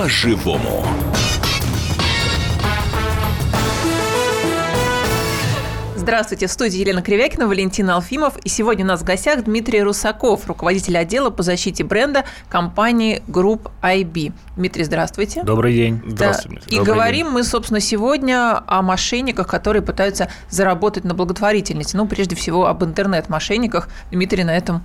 по-живому. 0.00 0.82
Здравствуйте, 5.94 6.46
в 6.46 6.50
студии 6.50 6.78
Елена 6.78 7.02
Кривякина, 7.02 7.46
Валентина 7.46 7.96
Алфимов. 7.96 8.38
И 8.38 8.48
сегодня 8.48 8.86
у 8.86 8.88
нас 8.88 9.02
в 9.02 9.04
гостях 9.04 9.44
Дмитрий 9.44 9.82
Русаков, 9.82 10.46
руководитель 10.46 10.96
отдела 10.96 11.28
по 11.28 11.42
защите 11.42 11.84
бренда 11.84 12.24
компании 12.48 13.22
Group 13.28 13.70
IB. 13.82 14.32
Дмитрий, 14.56 14.84
здравствуйте. 14.84 15.42
Добрый 15.42 15.74
день. 15.74 16.00
Здравствуйте. 16.06 16.62
Да. 16.62 16.74
И 16.74 16.78
Добрый 16.78 16.94
говорим 16.94 17.26
день. 17.26 17.34
мы, 17.34 17.44
собственно, 17.44 17.80
сегодня 17.80 18.62
о 18.66 18.80
мошенниках, 18.80 19.48
которые 19.48 19.82
пытаются 19.82 20.30
заработать 20.48 21.04
на 21.04 21.12
благотворительности. 21.12 21.94
Ну, 21.94 22.06
прежде 22.06 22.34
всего, 22.36 22.68
об 22.68 22.82
интернет-мошенниках. 22.82 23.90
Дмитрий 24.10 24.44
на 24.44 24.56
этом 24.56 24.82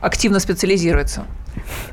активно 0.00 0.40
специализируется. 0.40 1.24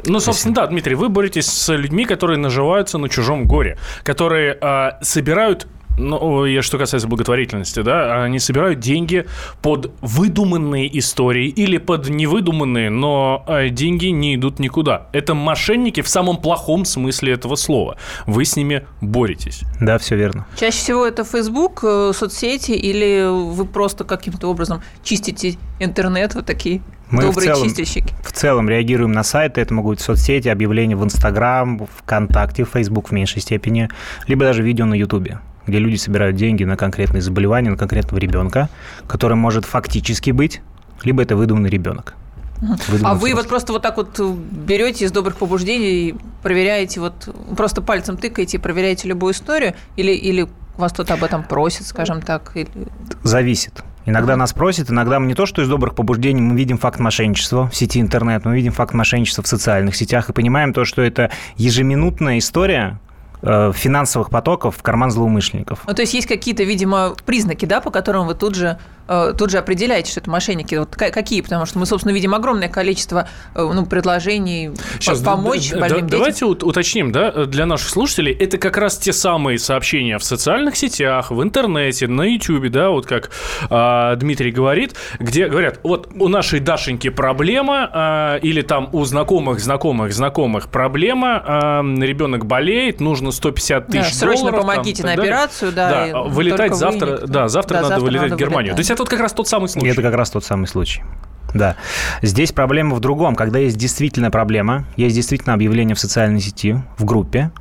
Ну, 0.05 0.19
собственно, 0.19 0.55
да, 0.55 0.67
Дмитрий, 0.67 0.95
вы 0.95 1.09
боретесь 1.09 1.47
с 1.47 1.73
людьми, 1.73 2.05
которые 2.05 2.37
наживаются 2.37 2.97
на 2.97 3.09
чужом 3.09 3.45
горе, 3.45 3.77
которые 4.03 4.57
э, 4.59 4.91
собирают 5.01 5.67
ну, 5.97 6.45
я 6.45 6.61
что 6.61 6.77
касается 6.77 7.07
благотворительности, 7.07 7.81
да, 7.81 8.23
они 8.23 8.39
собирают 8.39 8.79
деньги 8.79 9.25
под 9.61 9.91
выдуманные 10.01 10.97
истории 10.99 11.47
или 11.47 11.77
под 11.77 12.09
невыдуманные, 12.09 12.89
но 12.89 13.43
э, 13.47 13.69
деньги 13.69 14.07
не 14.07 14.35
идут 14.35 14.59
никуда. 14.59 15.07
Это 15.11 15.33
мошенники 15.33 16.01
в 16.01 16.07
самом 16.07 16.37
плохом 16.37 16.85
смысле 16.85 17.33
этого 17.33 17.55
слова. 17.55 17.97
Вы 18.25 18.45
с 18.45 18.55
ними 18.55 18.85
боретесь. 19.01 19.61
Да, 19.81 19.97
все 19.97 20.15
верно. 20.15 20.45
Чаще 20.59 20.77
всего 20.77 21.05
это 21.05 21.23
Facebook, 21.23 21.83
э, 21.83 22.11
соцсети 22.13 22.71
или 22.71 23.27
вы 23.27 23.65
просто 23.65 24.03
каким-то 24.03 24.47
образом 24.47 24.81
чистите 25.03 25.57
интернет, 25.79 26.35
вот 26.35 26.45
такие 26.45 26.81
мы 27.09 27.21
Добрые 27.23 27.51
в 27.51 27.53
целом, 27.53 27.69
чистильщики. 27.69 28.13
В 28.23 28.31
целом 28.33 28.69
реагируем 28.69 29.13
на 29.13 29.23
сайты, 29.23 29.61
это 29.61 29.73
могут 29.73 29.97
быть 29.97 30.01
соцсети, 30.01 30.49
объявления 30.49 30.95
в 30.95 31.03
Инстаграм, 31.03 31.87
ВКонтакте, 31.99 32.65
в 32.65 32.69
Фейсбук 32.69 33.09
в 33.09 33.11
меньшей 33.13 33.41
степени, 33.41 33.89
либо 34.27 34.43
даже 34.43 34.61
видео 34.61 34.85
на 34.85 34.93
Ютубе 34.93 35.39
где 35.67 35.79
люди 35.79 35.95
собирают 35.97 36.35
деньги 36.35 36.63
на 36.63 36.77
конкретные 36.77 37.21
заболевания, 37.21 37.69
на 37.69 37.77
конкретного 37.77 38.19
ребенка, 38.19 38.69
который 39.07 39.35
может 39.35 39.65
фактически 39.65 40.31
быть, 40.31 40.61
либо 41.03 41.21
это 41.21 41.35
выдуманный 41.35 41.69
ребенок. 41.69 42.15
а 43.03 43.13
вы 43.13 43.35
вот 43.35 43.47
просто 43.47 43.73
вот 43.73 43.81
так 43.81 43.97
вот 43.97 44.19
берете 44.19 45.05
из 45.05 45.11
добрых 45.11 45.35
побуждений, 45.35 46.15
проверяете, 46.41 47.01
вот 47.01 47.29
просто 47.55 47.81
пальцем 47.81 48.17
тыкаете 48.17 48.57
и 48.57 48.59
проверяете 48.59 49.07
любую 49.07 49.33
историю, 49.33 49.75
или, 49.97 50.11
или 50.11 50.47
вас 50.77 50.93
кто-то 50.93 51.15
об 51.15 51.23
этом 51.23 51.43
просит, 51.43 51.85
скажем 51.85 52.21
так? 52.21 52.51
Или... 52.55 52.69
Зависит. 53.23 53.83
Иногда 54.05 54.37
нас 54.37 54.53
просят, 54.53 54.89
иногда 54.89 55.19
мы 55.19 55.27
не 55.27 55.33
то, 55.33 55.45
что 55.45 55.61
из 55.61 55.67
добрых 55.67 55.93
побуждений, 55.93 56.41
мы 56.41 56.55
видим 56.55 56.77
факт 56.77 56.97
мошенничества 56.97 57.67
в 57.67 57.75
сети 57.75 57.99
интернет, 57.99 58.45
мы 58.45 58.55
видим 58.55 58.71
факт 58.71 58.93
мошенничества 58.93 59.43
в 59.43 59.47
социальных 59.47 59.97
сетях 59.97 60.29
и 60.29 60.33
понимаем 60.33 60.71
то, 60.71 60.85
что 60.85 61.01
это 61.01 61.29
ежеминутная 61.57 62.37
история, 62.37 62.99
Э, 63.16 63.16
финансовых 63.41 64.29
потоков 64.29 64.77
в 64.77 64.81
карман 64.81 65.11
злоумышленников. 65.11 65.83
Ну, 65.85 65.93
то 65.93 66.01
есть 66.01 66.13
есть 66.13 66.27
какие-то, 66.27 66.63
видимо, 66.63 67.15
признаки, 67.25 67.65
да, 67.65 67.81
по 67.81 67.91
которым 67.91 68.27
вы 68.27 68.33
тут 68.33 68.55
же 68.55 68.79
Э, 69.07 69.33
тут 69.37 69.51
же 69.51 69.57
определяете, 69.57 70.11
что 70.11 70.19
это 70.19 70.29
мошенники. 70.29 70.75
Вот 70.75 70.95
какие? 70.95 71.41
Потому 71.41 71.65
что 71.65 71.79
мы, 71.79 71.85
собственно, 71.85 72.13
видим 72.13 72.33
огромное 72.35 72.69
количество 72.69 73.27
э, 73.55 73.71
ну, 73.73 73.85
предложений 73.85 74.71
Сейчас, 74.99 75.21
помочь 75.21 75.71
да, 75.71 75.79
больным 75.79 76.07
да, 76.07 76.17
Давайте 76.17 76.45
уточним, 76.45 77.11
да, 77.11 77.45
для 77.45 77.65
наших 77.65 77.89
слушателей, 77.89 78.33
это 78.33 78.57
как 78.57 78.77
раз 78.77 78.97
те 78.97 79.13
самые 79.13 79.59
сообщения 79.59 80.17
в 80.17 80.23
социальных 80.23 80.75
сетях, 80.75 81.31
в 81.31 81.41
интернете, 81.41 82.07
на 82.07 82.23
YouTube, 82.23 82.69
да, 82.69 82.89
вот 82.89 83.05
как 83.05 83.31
а, 83.69 84.15
Дмитрий 84.15 84.51
говорит, 84.51 84.95
где 85.19 85.47
говорят, 85.47 85.79
вот 85.83 86.09
у 86.17 86.27
нашей 86.27 86.59
Дашеньки 86.59 87.09
проблема, 87.09 87.89
а, 87.93 88.37
или 88.37 88.61
там 88.61 88.89
у 88.93 89.03
знакомых, 89.05 89.59
знакомых, 89.59 90.13
знакомых 90.13 90.69
проблема, 90.69 91.43
а, 91.45 91.81
ребенок 91.81 92.45
болеет, 92.45 92.99
нужно 92.99 93.26
150 93.31 93.87
тысяч 93.87 93.93
да, 93.93 94.03
срочно 94.03 94.51
долларов. 94.51 94.61
Срочно 94.61 94.73
помогите 94.73 95.03
там, 95.03 95.15
на 95.15 95.21
операцию, 95.21 95.71
да. 95.71 96.07
да 96.11 96.23
вылетать 96.23 96.75
завтра, 96.75 97.27
да, 97.27 97.47
завтра 97.47 97.75
да, 97.75 97.81
надо 97.81 97.95
завтра 97.95 98.05
вылетать 98.05 98.29
надо 98.29 98.35
в 98.35 98.39
Германию. 98.39 98.73
Вылетать. 98.73 98.75
То 98.75 98.79
есть 98.81 98.91
это 98.91 99.01
вот 99.03 99.09
как 99.09 99.19
раз 99.19 99.33
тот 99.33 99.47
самый 99.47 99.69
случай. 99.69 99.87
Это 99.87 100.01
как 100.01 100.13
раз 100.13 100.29
тот 100.29 100.43
самый 100.43 100.67
случай. 100.67 101.03
Да. 101.53 101.75
Здесь 102.21 102.51
проблема 102.51 102.95
в 102.95 102.99
другом. 102.99 103.35
Когда 103.35 103.59
есть 103.59 103.77
действительно 103.77 104.31
проблема, 104.31 104.85
есть 104.95 105.15
действительно 105.15 105.53
объявление 105.53 105.95
в 105.95 105.99
социальной 105.99 106.41
сети, 106.41 106.81
в 106.97 107.05
группе, 107.05 107.51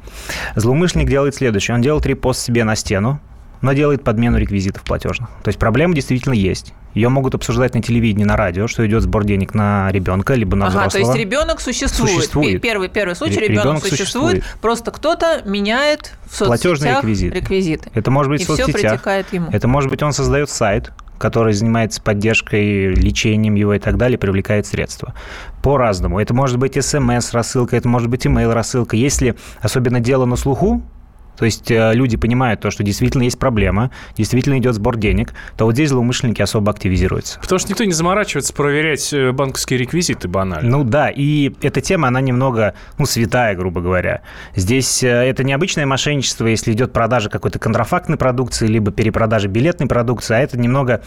злоумышленник 0.54 1.08
делает 1.08 1.34
следующее. 1.34 1.74
Он 1.74 1.82
делает 1.82 2.06
репост 2.06 2.40
себе 2.40 2.64
на 2.64 2.76
стену, 2.76 3.20
но 3.60 3.72
делает 3.72 4.04
подмену 4.04 4.38
реквизитов 4.38 4.82
платежных. 4.82 5.28
То 5.42 5.48
есть 5.48 5.58
проблема 5.58 5.94
действительно 5.94 6.34
есть. 6.34 6.74
Ее 6.94 7.10
могут 7.10 7.34
обсуждать 7.34 7.74
на 7.74 7.82
телевидении, 7.82 8.24
на 8.24 8.36
радио, 8.36 8.66
что 8.68 8.86
идет 8.86 9.02
сбор 9.02 9.24
денег 9.24 9.54
на 9.54 9.90
ребенка, 9.92 10.34
либо 10.34 10.56
на 10.56 10.66
ага, 10.66 10.78
взрослого. 10.88 11.12
то 11.12 11.18
есть 11.18 11.24
ребенок 11.24 11.60
существует. 11.60 12.12
существует. 12.12 12.62
Первый, 12.62 12.88
первый 12.88 13.14
случай, 13.14 13.40
ребенок, 13.40 13.64
ребенок 13.64 13.82
существует, 13.84 14.36
существует, 14.36 14.60
просто 14.62 14.90
кто-то 14.90 15.42
меняет 15.44 16.12
в 16.24 16.36
соцсетях 16.36 16.46
Платежные 16.48 16.96
реквизиты. 16.96 17.36
реквизиты. 17.36 17.90
Это 17.92 18.10
может 18.10 18.30
быть 18.30 18.42
и 18.42 18.44
в 18.44 18.46
соцсетях. 18.46 19.06
ему. 19.32 19.50
Это 19.52 19.68
может 19.68 19.90
быть 19.90 20.02
он 20.02 20.12
создает 20.12 20.48
сайт, 20.48 20.92
который 21.18 21.52
занимается 21.52 22.00
поддержкой, 22.00 22.94
лечением 22.94 23.54
его 23.54 23.74
и 23.74 23.78
так 23.78 23.96
далее, 23.96 24.18
привлекает 24.18 24.66
средства. 24.66 25.14
По-разному. 25.62 26.20
Это 26.20 26.34
может 26.34 26.58
быть 26.58 26.82
смс-рассылка, 26.82 27.76
это 27.76 27.88
может 27.88 28.08
быть 28.08 28.26
email-рассылка. 28.26 28.96
Если 28.96 29.36
особенно 29.60 30.00
дело 30.00 30.24
на 30.24 30.36
слуху, 30.36 30.82
то 31.36 31.44
есть 31.44 31.70
э, 31.70 31.92
люди 31.94 32.16
понимают 32.16 32.60
то, 32.60 32.70
что 32.70 32.82
действительно 32.82 33.22
есть 33.22 33.38
проблема, 33.38 33.90
действительно 34.16 34.58
идет 34.58 34.74
сбор 34.74 34.96
денег, 34.96 35.34
то 35.56 35.64
вот 35.64 35.74
здесь 35.74 35.90
злоумышленники 35.90 36.42
особо 36.42 36.70
активизируются. 36.70 37.38
Потому 37.40 37.58
что 37.58 37.70
никто 37.70 37.84
не 37.84 37.92
заморачивается 37.92 38.52
проверять 38.52 39.12
э, 39.12 39.32
банковские 39.32 39.78
реквизиты 39.78 40.28
банально. 40.28 40.68
Ну 40.68 40.84
да, 40.84 41.10
и 41.10 41.52
эта 41.62 41.80
тема, 41.80 42.08
она 42.08 42.20
немного, 42.20 42.74
ну, 42.98 43.06
святая, 43.06 43.54
грубо 43.54 43.80
говоря. 43.80 44.22
Здесь 44.54 45.02
э, 45.02 45.08
это 45.08 45.44
необычное 45.44 45.86
мошенничество, 45.86 46.46
если 46.46 46.72
идет 46.72 46.92
продажа 46.92 47.28
какой-то 47.28 47.58
контрафактной 47.58 48.16
продукции, 48.16 48.66
либо 48.66 48.90
перепродажа 48.90 49.48
билетной 49.48 49.86
продукции, 49.86 50.34
а 50.34 50.38
это 50.38 50.58
немного 50.58 51.02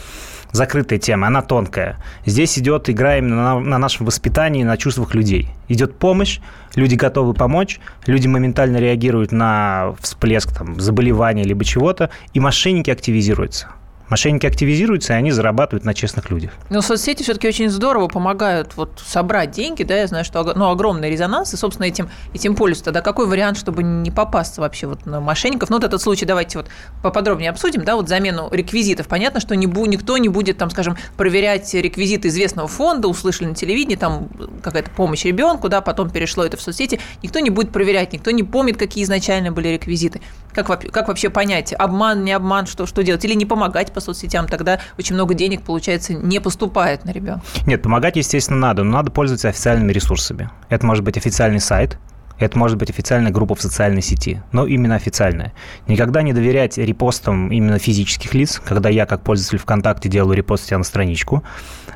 закрытая 0.51 0.99
тема, 0.99 1.27
она 1.27 1.41
тонкая. 1.41 1.97
Здесь 2.25 2.57
идет 2.59 2.89
игра 2.89 3.17
именно 3.17 3.35
на, 3.35 3.59
на 3.59 3.77
нашем 3.77 4.05
воспитании, 4.05 4.63
на 4.63 4.77
чувствах 4.77 5.13
людей. 5.15 5.49
Идет 5.69 5.97
помощь, 5.97 6.39
люди 6.75 6.95
готовы 6.95 7.33
помочь, 7.33 7.79
люди 8.05 8.27
моментально 8.27 8.77
реагируют 8.77 9.31
на 9.31 9.95
всплеск 10.01 10.53
там, 10.53 10.79
заболевания 10.81 11.43
либо 11.43 11.63
чего-то, 11.63 12.09
и 12.33 12.39
мошенники 12.39 12.89
активизируются. 12.89 13.67
Мошенники 14.09 14.45
активизируются, 14.45 15.13
и 15.13 15.15
они 15.15 15.31
зарабатывают 15.31 15.85
на 15.85 15.93
честных 15.93 16.29
людях. 16.31 16.51
Но 16.69 16.81
соцсети 16.81 17.23
все-таки 17.23 17.47
очень 17.47 17.69
здорово 17.69 18.07
помогают 18.07 18.75
вот 18.75 19.01
собрать 19.05 19.51
деньги, 19.51 19.83
да, 19.83 19.97
я 19.97 20.07
знаю, 20.07 20.25
что 20.25 20.43
ну, 20.55 20.69
огромный 20.69 21.09
резонанс, 21.11 21.53
и, 21.53 21.57
собственно, 21.57 21.85
этим, 21.85 22.09
этим 22.33 22.55
пользуются. 22.55 22.85
Тогда 22.85 23.01
какой 23.01 23.27
вариант, 23.27 23.57
чтобы 23.57 23.83
не 23.83 24.09
попасться 24.09 24.61
вообще 24.61 24.87
вот 24.87 25.05
на 25.05 25.19
мошенников? 25.19 25.69
Ну, 25.69 25.77
вот 25.77 25.83
этот 25.83 26.01
случай 26.01 26.25
давайте 26.25 26.57
вот 26.57 26.67
поподробнее 27.03 27.51
обсудим, 27.51 27.83
да, 27.83 27.95
вот 27.95 28.09
замену 28.09 28.49
реквизитов. 28.51 29.07
Понятно, 29.07 29.39
что 29.39 29.55
не 29.55 29.67
бу, 29.67 29.85
никто 29.85 30.17
не 30.17 30.29
будет, 30.29 30.57
там, 30.57 30.69
скажем, 30.71 30.97
проверять 31.15 31.71
реквизиты 31.73 32.29
известного 32.29 32.67
фонда, 32.67 33.07
услышали 33.07 33.49
на 33.49 33.55
телевидении, 33.55 33.95
там 33.95 34.29
какая-то 34.63 34.89
помощь 34.91 35.23
ребенку, 35.25 35.69
да, 35.69 35.81
потом 35.81 36.09
перешло 36.09 36.43
это 36.43 36.57
в 36.57 36.61
соцсети, 36.61 36.99
никто 37.21 37.39
не 37.39 37.49
будет 37.49 37.71
проверять, 37.71 38.13
никто 38.13 38.31
не 38.31 38.43
помнит, 38.43 38.77
какие 38.77 39.03
изначально 39.03 39.51
были 39.51 39.67
реквизиты. 39.67 40.21
Как, 40.53 40.67
как 40.67 41.07
вообще 41.07 41.29
понять, 41.29 41.73
обман, 41.77 42.23
не 42.23 42.31
обман, 42.31 42.65
что, 42.65 42.87
что 42.87 43.03
делать? 43.03 43.23
Или 43.23 43.35
не 43.35 43.45
помогать 43.45 43.93
по 43.99 44.05
соцсетям, 44.05 44.47
тогда 44.47 44.79
очень 44.97 45.15
много 45.15 45.33
денег, 45.33 45.63
получается, 45.63 46.13
не 46.13 46.39
поступает 46.39 47.03
на 47.03 47.11
ребенка. 47.11 47.41
Нет, 47.65 47.81
помогать, 47.81 48.15
естественно, 48.15 48.57
надо, 48.59 48.83
но 48.83 48.91
надо 48.91 49.11
пользоваться 49.11 49.49
официальными 49.49 49.91
ресурсами. 49.91 50.49
Это 50.69 50.85
может 50.85 51.03
быть 51.03 51.17
официальный 51.17 51.59
сайт, 51.59 51.97
это 52.39 52.57
может 52.57 52.77
быть 52.77 52.89
официальная 52.89 53.31
группа 53.31 53.55
в 53.55 53.61
социальной 53.61 54.01
сети, 54.01 54.41
но 54.51 54.65
именно 54.65 54.95
официальная. 54.95 55.53
Никогда 55.87 56.21
не 56.21 56.33
доверять 56.33 56.77
репостам 56.77 57.51
именно 57.51 57.79
физических 57.79 58.33
лиц, 58.33 58.61
когда 58.63 58.89
я 58.89 59.05
как 59.05 59.21
пользователь 59.21 59.57
ВКонтакте 59.59 60.09
делаю 60.09 60.35
репост 60.35 60.65
себя 60.65 60.77
на 60.77 60.83
страничку. 60.83 61.43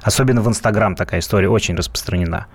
Особенно 0.02 0.42
в 0.42 0.50
Инстаграм 0.50 0.96
такая 0.96 1.22
история 1.22 1.50
очень 1.50 1.76
распространена. 1.76 2.48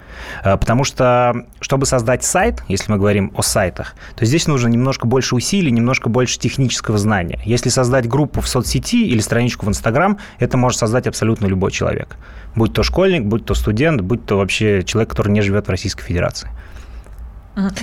А, 0.45 0.59
потому 0.59 0.85
что, 0.85 1.47
чтобы 1.61 1.87
создать 1.87 2.23
сайт, 2.23 2.63
если 2.69 2.93
мы 2.93 2.99
говорим 2.99 3.33
о 3.35 3.43
сайтах, 3.43 3.95
то 4.17 4.27
здесь 4.27 4.47
нужно 4.47 4.69
немножко 4.69 5.07
больше 5.07 5.35
усилий, 5.35 5.71
немножко 5.71 6.11
больше 6.11 6.39
технического 6.39 6.99
знания. 6.99 7.41
Если 7.47 7.71
создать 7.71 8.07
группу 8.07 8.43
в 8.43 8.49
соцсети 8.49 9.07
или 9.07 9.21
страничку 9.21 9.65
в 9.65 9.71
Инстаграм, 9.71 10.19
это 10.39 10.59
может 10.59 10.79
создать 10.79 11.07
абсолютно 11.07 11.47
любой 11.47 11.71
человек. 11.71 12.17
Будь 12.55 12.75
то 12.75 12.83
школьник, 12.83 13.25
будь 13.25 13.47
то 13.47 13.55
студент, 13.55 14.03
будь 14.03 14.27
то 14.27 14.37
вообще 14.37 14.83
человек, 14.85 15.09
который 15.11 15.33
не 15.33 15.41
живет 15.41 15.67
в 15.67 15.71
Российской 15.71 16.05
Федерации. 16.05 16.51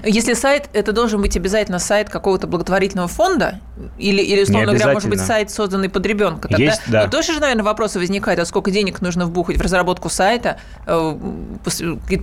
Если 0.03 0.33
сайт, 0.33 0.69
это 0.73 0.93
должен 0.93 1.21
быть 1.21 1.35
обязательно 1.35 1.79
сайт 1.79 2.09
какого-то 2.09 2.47
благотворительного 2.47 3.07
фонда? 3.07 3.59
Или, 3.97 4.21
или 4.21 4.43
условно 4.43 4.73
говоря, 4.73 4.93
может 4.93 5.09
быть, 5.09 5.19
сайт, 5.19 5.51
созданный 5.51 5.89
под 5.89 6.05
ребенка? 6.05 6.47
Тогда 6.47 6.63
Есть, 6.63 6.81
да. 6.87 7.07
Тоже 7.07 7.33
же, 7.33 7.39
наверное, 7.39 7.63
вопросы 7.63 7.99
возникают, 7.99 8.39
а 8.39 8.45
сколько 8.45 8.71
денег 8.71 9.01
нужно 9.01 9.25
вбухать 9.25 9.57
в 9.57 9.61
разработку 9.61 10.09
сайта, 10.09 10.57
э, 10.85 11.17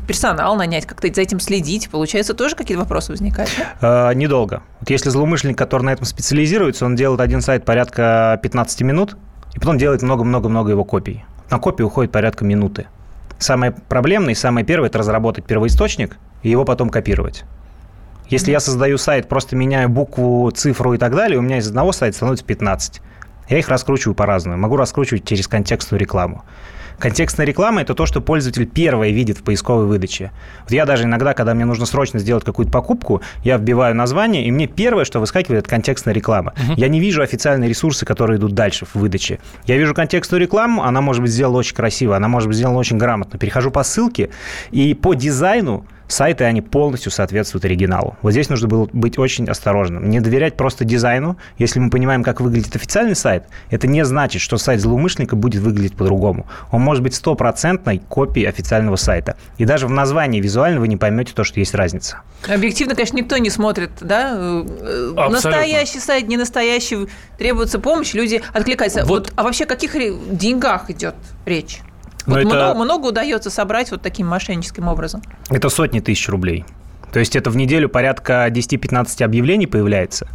персонал 0.06 0.56
нанять, 0.56 0.87
как-то 0.87 1.12
за 1.12 1.20
этим 1.20 1.40
следить? 1.40 1.90
Получается, 1.90 2.34
тоже 2.34 2.56
какие-то 2.56 2.82
вопросы 2.82 3.12
возникают? 3.12 3.50
Да? 3.58 4.08
А, 4.10 4.14
недолго. 4.14 4.62
Вот 4.81 4.90
если 4.90 5.10
злоумышленник, 5.10 5.58
который 5.58 5.82
на 5.82 5.90
этом 5.90 6.06
специализируется, 6.06 6.87
он 6.87 6.96
делает 6.96 7.20
один 7.20 7.43
сайт 7.43 7.64
порядка 7.64 8.40
15 8.43 8.81
минут, 8.82 9.16
и 9.55 9.58
потом 9.58 9.78
делает 9.78 10.02
много-много-много 10.02 10.70
его 10.70 10.84
копий. 10.84 11.25
На 11.50 11.58
копии 11.58 11.82
уходит 11.82 12.12
порядка 12.12 12.44
минуты. 12.44 12.87
Самое 13.38 13.72
проблемное 13.72 14.32
и 14.32 14.37
самое 14.37 14.64
первое– 14.64 14.88
это 14.88 14.98
разработать 14.98 15.44
первоисточник– 15.44 16.16
и 16.43 16.50
его 16.50 16.65
потом 16.65 16.91
копировать. 16.91 17.44
Если 18.29 18.50
я 18.50 18.61
создаю 18.61 18.99
сайт, 18.99 19.29
просто 19.29 19.56
меняю 19.56 19.89
букву, 19.89 20.50
цифру 20.50 20.94
и 20.94 20.99
так 20.99 21.15
далее, 21.15 21.39
у 21.39 21.43
меня 21.43 21.59
из 21.59 21.69
одного 21.69 21.93
сайта 21.93 22.17
становится 22.17 22.44
15. 22.44 23.03
Я 23.49 23.59
их 23.59 23.69
раскручиваю 23.69 24.15
по-разному. 24.15 24.56
Могу 24.56 24.77
раскручивать 24.77 25.27
через 25.27 25.49
контекстную 25.49 26.00
рекламу. 26.00 26.44
Контекстная 26.99 27.44
реклама– 27.47 27.81
это 27.83 27.94
то, 27.94 28.06
что 28.06 28.21
пользователь 28.21 28.65
первое 28.65 29.11
видит 29.11 29.39
в 29.39 29.43
поисковой 29.43 29.87
выдаче. 29.87 30.31
Вот 30.62 30.71
я 30.71 30.87
даже 30.87 31.05
иногда, 31.05 31.35
когда 31.35 31.53
мне 31.53 31.65
нужно 31.65 31.85
срочно 31.85 32.21
сделать 32.21 32.44
какую-то 32.44 32.71
покупку, 32.71 33.23
я 33.43 33.56
вбиваю 33.56 33.94
название, 33.94 34.44
и 34.44 34.53
мне 34.53 34.69
первое, 34.69 35.05
что 35.05 35.19
выскакивает, 35.19 35.65
это 35.65 35.69
контекстная 35.71 36.15
реклама. 36.15 36.55
Uh-huh. 36.56 36.75
Я 36.77 36.87
не 36.87 37.00
вижу 37.00 37.21
официальные 37.21 37.69
ресурсы, 37.69 38.06
которые 38.06 38.39
идут 38.39 38.53
дальше 38.53 38.87
в 38.87 38.94
выдаче. 38.94 39.41
Я 39.67 39.79
вижу 39.79 39.94
контекстную 39.94 40.41
рекламу, 40.41 40.85
она 40.85 41.00
может 41.00 41.23
быть 41.23 41.33
сделана 41.33 41.59
очень 41.59 41.75
красиво, 41.75 42.15
она 42.15 42.29
может 42.29 42.47
быть 42.49 42.56
сделана 42.56 42.79
очень 42.79 42.99
грамотно. 42.99 43.37
Перехожу 43.37 43.73
по 43.73 43.83
ссылке, 43.83 44.31
и 44.71 44.94
по 44.94 45.15
дизайну 45.15 45.85
сайты, 46.12 46.44
они 46.44 46.61
полностью 46.61 47.11
соответствуют 47.11 47.64
оригиналу. 47.64 48.17
Вот 48.23 48.32
здесь 48.32 48.49
нужно 48.49 48.69
было 48.69 48.88
быть 48.93 49.19
очень 49.19 49.49
осторожным. 49.49 50.11
Не 50.11 50.20
доверять 50.20 50.56
просто 50.56 50.85
дизайну. 50.85 51.38
Если 51.59 51.79
мы 51.79 51.91
понимаем, 51.91 52.23
как 52.23 52.41
выглядит 52.41 52.76
официальный 52.76 53.17
сайт, 53.17 53.44
это 53.70 53.87
не 53.87 54.05
значит, 54.05 54.43
что 54.43 54.59
сайт 54.59 54.81
злоумышленника 54.81 55.35
будет 55.35 55.62
выглядеть 55.62 55.97
по-другому. 55.97 56.47
Он 56.70 56.82
может 56.82 57.03
быть 57.03 57.14
стопроцентной 57.14 57.99
копией 57.99 58.49
официального 58.49 58.97
сайта. 58.97 59.37
И 59.56 59.64
даже 59.64 59.87
в 59.87 59.91
названии 59.91 60.41
визуально 60.41 60.81
вы 60.81 60.88
не 60.88 60.97
поймете 60.97 61.32
то, 61.35 61.44
что 61.44 61.59
есть 61.59 61.75
разница. 61.75 62.20
Объективно, 62.47 62.94
конечно, 62.94 63.17
никто 63.17 63.38
не 63.38 63.50
смотрит, 63.50 63.93
да? 64.00 64.32
Э, 64.35 65.12
Абсолютно. 65.17 65.31
Настоящий 65.31 66.00
сайт, 66.00 66.29
не 66.29 66.37
настоящий, 66.37 67.08
требуется 67.38 67.79
помощь, 67.79 68.12
люди 68.12 68.43
откликаются. 68.53 69.05
Вот. 69.06 69.23
Вот, 69.23 69.32
а 69.37 69.44
вообще 69.44 69.65
о 69.65 69.67
каких 69.69 69.94
деньгах 70.37 70.91
идет 70.91 71.15
речь? 71.47 71.79
Вот 72.26 72.38
это... 72.38 72.46
много, 72.46 72.74
много 72.74 73.06
удается 73.06 73.50
собрать 73.50 73.90
вот 73.90 74.02
таким 74.02 74.26
мошенническим 74.26 74.88
образом? 74.88 75.22
Это 75.50 75.69
сотни 75.69 76.00
тысяч 76.00 76.28
рублей. 76.28 76.64
То 77.12 77.19
есть 77.19 77.36
это 77.36 77.50
в 77.50 77.56
неделю 77.56 77.88
порядка 77.88 78.46
10-15 78.48 79.22
объявлений 79.22 79.66
появляется, 79.66 80.28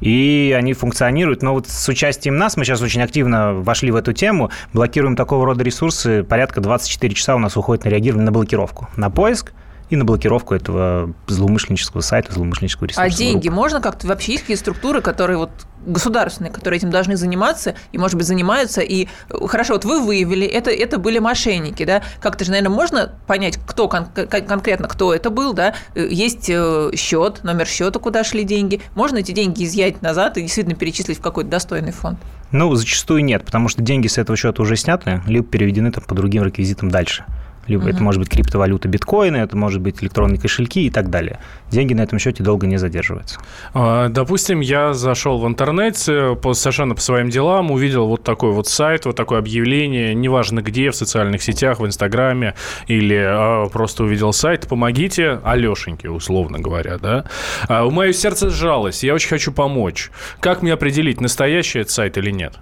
и 0.00 0.54
они 0.56 0.72
функционируют. 0.72 1.42
Но 1.42 1.52
вот 1.52 1.68
с 1.68 1.88
участием 1.88 2.36
нас, 2.36 2.56
мы 2.56 2.64
сейчас 2.64 2.80
очень 2.80 3.02
активно 3.02 3.52
вошли 3.54 3.90
в 3.90 3.96
эту 3.96 4.12
тему, 4.12 4.50
блокируем 4.72 5.16
такого 5.16 5.44
рода 5.44 5.62
ресурсы, 5.62 6.24
порядка 6.24 6.60
24 6.60 7.14
часа 7.14 7.36
у 7.36 7.38
нас 7.38 7.56
уходит 7.56 7.84
на 7.84 7.90
реагирование 7.90 8.24
на 8.24 8.32
блокировку, 8.32 8.88
на 8.96 9.10
поиск, 9.10 9.52
и 9.90 9.96
на 9.96 10.04
блокировку 10.04 10.54
этого 10.54 11.12
злоумышленнического 11.26 12.00
сайта, 12.00 12.32
злоумышленнического 12.32 12.86
ресурса. 12.86 13.02
А 13.02 13.10
деньги 13.10 13.48
можно 13.48 13.80
как-то? 13.80 14.06
Вообще 14.06 14.32
есть 14.32 14.44
какие 14.44 14.56
структуры, 14.56 15.00
которые 15.00 15.38
вот 15.38 15.50
государственные, 15.86 16.50
которые 16.50 16.78
этим 16.78 16.90
должны 16.90 17.16
заниматься 17.16 17.74
и, 17.92 17.98
может 17.98 18.16
быть, 18.16 18.26
занимаются. 18.26 18.80
И 18.80 19.06
э, 19.28 19.46
хорошо, 19.46 19.74
вот 19.74 19.84
вы 19.84 20.00
выявили, 20.00 20.46
это, 20.46 20.70
это 20.70 20.98
были 20.98 21.18
мошенники, 21.18 21.84
да? 21.84 22.02
Как-то 22.20 22.44
же, 22.44 22.52
наверное, 22.52 22.74
можно 22.74 23.12
понять, 23.26 23.58
кто 23.66 23.88
кон- 23.88 24.06
конкретно, 24.06 24.88
кто 24.88 25.14
это 25.14 25.30
был, 25.30 25.52
да? 25.52 25.74
Э, 25.94 26.06
есть 26.10 26.48
э, 26.48 26.90
счет, 26.96 27.44
номер 27.44 27.66
счета, 27.66 27.98
куда 27.98 28.24
шли 28.24 28.44
деньги. 28.44 28.80
Можно 28.94 29.18
эти 29.18 29.32
деньги 29.32 29.64
изъять 29.64 30.00
назад 30.00 30.38
и 30.38 30.42
действительно 30.42 30.74
перечислить 30.76 31.18
в 31.18 31.20
какой-то 31.20 31.50
достойный 31.50 31.92
фонд? 31.92 32.18
Ну, 32.50 32.74
зачастую 32.74 33.24
нет, 33.24 33.44
потому 33.44 33.68
что 33.68 33.82
деньги 33.82 34.06
с 34.06 34.16
этого 34.16 34.36
счета 34.36 34.62
уже 34.62 34.76
сняты, 34.76 35.22
либо 35.26 35.44
переведены 35.44 35.90
там 35.92 36.04
по 36.04 36.14
другим 36.14 36.44
реквизитам 36.44 36.90
дальше. 36.90 37.24
Либо 37.66 37.84
uh-huh. 37.84 37.90
это 37.90 38.02
может 38.02 38.20
быть 38.20 38.30
криптовалюта 38.30 38.88
биткоины, 38.88 39.38
это 39.38 39.56
может 39.56 39.80
быть 39.80 40.02
электронные 40.02 40.40
кошельки 40.40 40.86
и 40.86 40.90
так 40.90 41.10
далее. 41.10 41.38
Деньги 41.70 41.94
на 41.94 42.02
этом 42.02 42.18
счете 42.18 42.42
долго 42.42 42.66
не 42.66 42.76
задерживаются. 42.76 43.40
А, 43.72 44.08
допустим, 44.08 44.60
я 44.60 44.94
зашел 44.94 45.38
в 45.38 45.46
интернет 45.46 45.96
по, 46.42 46.54
совершенно 46.54 46.94
по 46.94 47.00
своим 47.00 47.30
делам, 47.30 47.70
увидел 47.70 48.06
вот 48.06 48.22
такой 48.22 48.52
вот 48.52 48.66
сайт, 48.68 49.06
вот 49.06 49.16
такое 49.16 49.38
объявление, 49.38 50.14
неважно 50.14 50.60
где, 50.60 50.90
в 50.90 50.96
социальных 50.96 51.42
сетях, 51.42 51.80
в 51.80 51.86
Инстаграме, 51.86 52.54
или 52.86 53.16
а, 53.16 53.66
просто 53.68 54.04
увидел 54.04 54.32
сайт, 54.32 54.68
помогите 54.68 55.40
Алешеньке, 55.44 56.10
условно 56.10 56.58
говоря, 56.58 56.98
да. 56.98 57.24
А, 57.68 57.84
у 57.84 57.90
мое 57.90 58.12
сердце 58.12 58.50
сжалось, 58.50 59.04
я 59.04 59.14
очень 59.14 59.28
хочу 59.28 59.52
помочь. 59.52 60.10
Как 60.40 60.62
мне 60.62 60.72
определить, 60.72 61.20
настоящий 61.20 61.80
это 61.80 61.92
сайт 61.92 62.18
или 62.18 62.30
нет? 62.30 62.54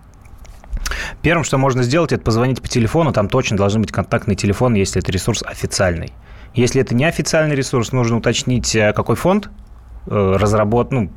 Первым, 1.23 1.45
что 1.45 1.59
можно 1.59 1.83
сделать, 1.83 2.13
это 2.13 2.23
позвонить 2.23 2.61
по 2.63 2.69
телефону. 2.69 3.13
Там 3.13 3.29
точно 3.29 3.57
должен 3.57 3.81
быть 3.81 3.93
контактный 3.93 4.35
телефон, 4.35 4.75
если 4.75 5.03
это 5.03 5.13
ресурс 5.13 5.43
официальный. 5.43 6.13
Если 6.55 6.81
это 6.81 6.95
не 6.95 7.05
официальный 7.05 7.57
ресурс, 7.57 7.93
нужно 7.93 8.19
уточнить, 8.19 8.75
э, 8.75 8.93
какой 8.93 9.17
фонд 9.17 9.51
э, 10.07 10.37
разработ, 10.39 10.93
ну, 10.93 11.11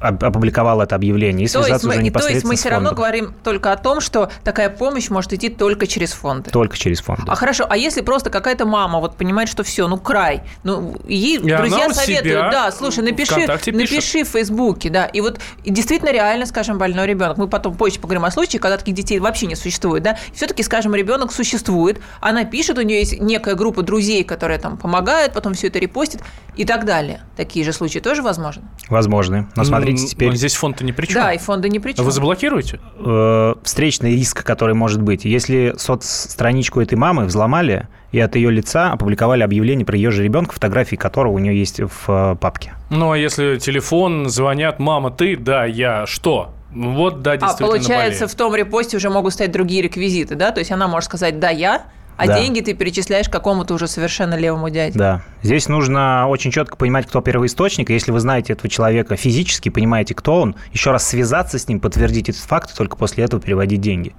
опубликовал 0.00 0.80
это 0.80 0.94
объявление 0.96 1.46
и 1.46 1.48
то 1.48 1.62
связаться 1.62 1.86
мы, 1.86 1.94
уже 1.94 2.02
непосредственно 2.02 2.32
То 2.32 2.34
есть 2.34 2.46
мы 2.46 2.56
все 2.56 2.68
равно 2.70 2.92
говорим 2.92 3.34
только 3.44 3.72
о 3.72 3.76
том, 3.76 4.00
что 4.00 4.30
такая 4.44 4.70
помощь 4.70 5.10
может 5.10 5.32
идти 5.32 5.48
только 5.48 5.86
через 5.86 6.12
фонды. 6.12 6.50
Только 6.50 6.78
через 6.78 7.00
фонды. 7.00 7.24
А 7.26 7.34
хорошо, 7.34 7.66
а 7.68 7.76
если 7.76 8.00
просто 8.00 8.30
какая-то 8.30 8.64
мама 8.64 8.98
вот 8.98 9.16
понимает, 9.16 9.48
что 9.48 9.62
все, 9.62 9.86
ну 9.88 9.98
край, 9.98 10.42
ну 10.64 10.96
ей 11.06 11.36
и 11.36 11.38
друзья 11.38 11.92
советуют, 11.92 12.50
да, 12.50 12.72
слушай, 12.72 13.04
напиши, 13.04 13.46
напиши 13.46 14.24
в 14.24 14.28
Фейсбуке, 14.28 14.90
да, 14.90 15.06
и 15.06 15.20
вот 15.20 15.40
и 15.64 15.70
действительно 15.70 16.10
реально, 16.10 16.46
скажем, 16.46 16.78
больной 16.78 17.06
ребенок. 17.06 17.36
Мы 17.36 17.48
потом 17.48 17.74
позже 17.74 18.00
поговорим 18.00 18.24
о 18.24 18.30
случае, 18.30 18.60
когда 18.60 18.76
таких 18.78 18.94
детей 18.94 19.18
вообще 19.18 19.46
не 19.46 19.54
существует, 19.54 20.02
да. 20.02 20.16
Все-таки, 20.34 20.62
скажем, 20.62 20.94
ребенок 20.94 21.32
существует, 21.32 22.00
она 22.20 22.44
пишет, 22.44 22.78
у 22.78 22.82
нее 22.82 23.00
есть 23.00 23.20
некая 23.20 23.54
группа 23.54 23.82
друзей, 23.82 24.24
которые 24.24 24.58
там 24.58 24.78
помогают, 24.78 25.32
потом 25.32 25.54
все 25.54 25.66
это 25.66 25.78
репостит 25.78 26.22
и 26.56 26.64
так 26.64 26.84
далее. 26.84 27.20
Такие 27.36 27.64
же 27.64 27.72
случаи 27.72 27.98
тоже 27.98 28.22
возможны? 28.22 28.62
Возможны. 28.88 29.48
Но 29.56 29.64
смотри, 29.64 29.89
смотрите 29.90 30.14
теперь... 30.14 30.28
Но 30.28 30.34
здесь 30.34 30.54
фонды 30.54 30.84
ни 30.84 30.92
при 30.92 31.06
чем. 31.06 31.14
Да, 31.14 31.32
и 31.32 31.38
фонды 31.38 31.68
ни 31.68 31.78
при 31.78 31.92
чем. 31.92 32.04
Вы 32.04 32.10
заблокируете? 32.10 32.80
Э, 32.98 33.54
встречный 33.62 34.12
риск, 34.12 34.44
который 34.44 34.74
может 34.74 35.02
быть. 35.02 35.24
Если 35.24 35.74
соцстраничку 35.76 36.80
этой 36.80 36.96
мамы 36.96 37.26
взломали, 37.26 37.88
и 38.12 38.20
от 38.20 38.34
ее 38.36 38.50
лица 38.50 38.92
опубликовали 38.92 39.42
объявление 39.42 39.86
про 39.86 39.96
ее 39.96 40.10
же 40.10 40.24
ребенка, 40.24 40.54
фотографии 40.54 40.96
которого 40.96 41.32
у 41.32 41.38
нее 41.38 41.58
есть 41.58 41.80
в 41.80 42.08
э, 42.08 42.36
папке. 42.40 42.74
Ну, 42.90 43.12
а 43.12 43.18
если 43.18 43.58
телефон, 43.58 44.28
звонят, 44.28 44.78
мама, 44.78 45.10
ты, 45.10 45.36
да, 45.36 45.64
я, 45.64 46.06
что? 46.06 46.52
Вот, 46.72 47.22
да, 47.22 47.32
а 47.32 47.36
действительно 47.36 47.68
А 47.68 47.72
получается, 47.72 48.20
болею. 48.20 48.28
в 48.28 48.34
том 48.34 48.54
репосте 48.54 48.96
уже 48.96 49.10
могут 49.10 49.32
стоять 49.32 49.52
другие 49.52 49.82
реквизиты, 49.82 50.34
да? 50.34 50.52
То 50.52 50.60
есть 50.60 50.70
она 50.70 50.88
может 50.88 51.06
сказать, 51.06 51.38
да, 51.40 51.50
я, 51.50 51.82
а 52.20 52.26
да. 52.26 52.38
деньги 52.38 52.60
ты 52.60 52.74
перечисляешь 52.74 53.28
какому-то 53.28 53.74
уже 53.74 53.88
совершенно 53.88 54.34
левому 54.34 54.68
дяде. 54.68 54.98
Да. 54.98 55.22
Здесь 55.42 55.68
нужно 55.68 56.28
очень 56.28 56.50
четко 56.50 56.76
понимать, 56.76 57.06
кто 57.06 57.20
первоисточник. 57.22 57.88
Если 57.88 58.12
вы 58.12 58.20
знаете 58.20 58.52
этого 58.52 58.68
человека 58.68 59.16
физически, 59.16 59.70
понимаете, 59.70 60.14
кто 60.14 60.40
он, 60.42 60.54
еще 60.72 60.90
раз 60.90 61.08
связаться 61.08 61.58
с 61.58 61.66
ним, 61.66 61.80
подтвердить 61.80 62.28
этот 62.28 62.42
факт, 62.42 62.72
и 62.72 62.76
только 62.76 62.96
после 62.96 63.24
этого 63.24 63.40
переводить 63.40 63.80
деньги. 63.80 64.14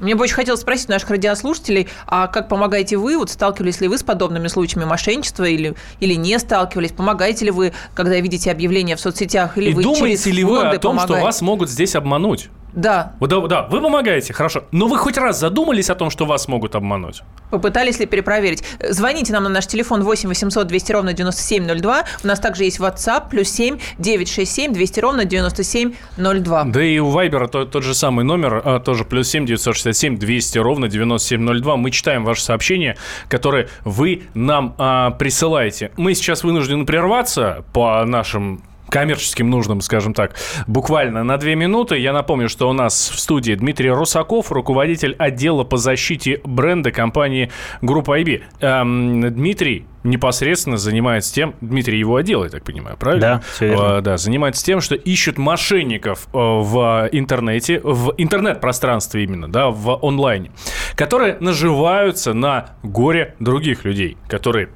Мне 0.00 0.14
бы 0.14 0.24
очень 0.24 0.34
хотелось 0.34 0.60
спросить 0.60 0.88
наших 0.88 1.10
радиослушателей, 1.10 1.88
а 2.06 2.26
как 2.26 2.48
помогаете 2.48 2.96
вы? 2.96 3.16
Вот 3.16 3.30
сталкивались 3.30 3.80
ли 3.80 3.88
вы 3.88 3.98
с 3.98 4.02
подобными 4.02 4.48
случаями 4.48 4.86
мошенничества 4.86 5.44
или, 5.44 5.74
или 6.00 6.14
не 6.14 6.38
сталкивались? 6.38 6.92
Помогаете 6.92 7.44
ли 7.44 7.50
вы, 7.50 7.72
когда 7.94 8.18
видите 8.18 8.50
объявления 8.50 8.96
в 8.96 9.00
соцсетях? 9.00 9.56
Или 9.56 9.70
и 9.70 9.74
вы 9.74 9.82
думаете 9.82 10.24
через 10.24 10.36
ли 10.36 10.44
вы 10.44 10.62
о 10.62 10.78
том, 10.78 10.96
помогаете? 10.96 11.14
что 11.14 11.24
вас 11.24 11.42
могут 11.42 11.70
здесь 11.70 11.94
обмануть? 11.94 12.48
Да. 12.74 13.12
Да, 13.20 13.40
да, 13.40 13.62
вы 13.62 13.80
помогаете, 13.80 14.32
хорошо. 14.32 14.64
Но 14.72 14.88
вы 14.88 14.98
хоть 14.98 15.16
раз 15.16 15.38
задумались 15.38 15.90
о 15.90 15.94
том, 15.94 16.10
что 16.10 16.26
вас 16.26 16.48
могут 16.48 16.74
обмануть? 16.74 17.22
Попытались 17.50 18.00
ли 18.00 18.06
перепроверить? 18.06 18.64
Звоните 18.80 19.32
нам 19.32 19.44
на 19.44 19.48
наш 19.48 19.66
телефон 19.66 20.02
8 20.02 20.28
800 20.28 20.66
200 20.66 20.92
ровно 20.92 21.12
9702. 21.12 22.04
У 22.22 22.26
нас 22.26 22.40
также 22.40 22.64
есть 22.64 22.80
WhatsApp, 22.80 23.30
плюс 23.30 23.48
7 23.50 23.78
967 23.98 24.72
200 24.72 25.00
ровно 25.00 25.24
9702. 25.24 26.64
Да 26.64 26.82
и 26.82 26.98
у 26.98 27.10
Вайбера 27.10 27.46
тот, 27.46 27.70
тот 27.70 27.84
же 27.84 27.94
самый 27.94 28.24
номер, 28.24 28.60
а, 28.64 28.80
тоже 28.80 29.04
плюс 29.04 29.28
7 29.28 29.46
967 29.46 30.18
200 30.18 30.58
ровно 30.58 30.88
9702. 30.88 31.76
Мы 31.76 31.90
читаем 31.90 32.24
ваши 32.24 32.42
сообщения, 32.42 32.96
которые 33.28 33.68
вы 33.84 34.24
нам 34.34 34.74
а, 34.78 35.10
присылаете. 35.10 35.92
Мы 35.96 36.14
сейчас 36.14 36.42
вынуждены 36.42 36.86
прерваться 36.86 37.64
по 37.72 38.04
нашим 38.04 38.62
коммерческим 38.94 39.50
нужным, 39.50 39.80
скажем 39.80 40.14
так, 40.14 40.36
буквально 40.68 41.24
на 41.24 41.36
две 41.36 41.56
минуты. 41.56 41.98
Я 41.98 42.12
напомню, 42.12 42.48
что 42.48 42.70
у 42.70 42.72
нас 42.72 43.10
в 43.10 43.18
студии 43.18 43.52
Дмитрий 43.52 43.90
Русаков, 43.90 44.52
руководитель 44.52 45.16
отдела 45.18 45.64
по 45.64 45.78
защите 45.78 46.40
бренда 46.44 46.92
компании 46.92 47.50
Группа 47.82 48.20
IB. 48.20 48.42
Эм, 48.60 49.34
Дмитрий 49.34 49.84
непосредственно 50.04 50.76
занимается 50.76 51.34
тем, 51.34 51.56
Дмитрий 51.60 51.98
его 51.98 52.14
отдел, 52.14 52.44
я 52.44 52.50
так 52.50 52.62
понимаю, 52.62 52.96
правильно? 52.96 53.20
Да, 53.20 53.42
все 53.52 53.66
верно. 53.66 53.96
А, 53.96 54.00
да, 54.00 54.16
занимается 54.16 54.64
тем, 54.64 54.80
что 54.80 54.94
ищут 54.94 55.38
мошенников 55.38 56.28
э, 56.32 56.36
в 56.36 57.08
интернете, 57.10 57.80
в 57.82 58.14
интернет-пространстве 58.16 59.24
именно, 59.24 59.50
да, 59.50 59.70
в 59.70 59.98
онлайне, 60.04 60.52
которые 60.94 61.36
наживаются 61.40 62.32
на 62.32 62.76
горе 62.84 63.34
других 63.40 63.84
людей, 63.84 64.16
которые 64.28 64.68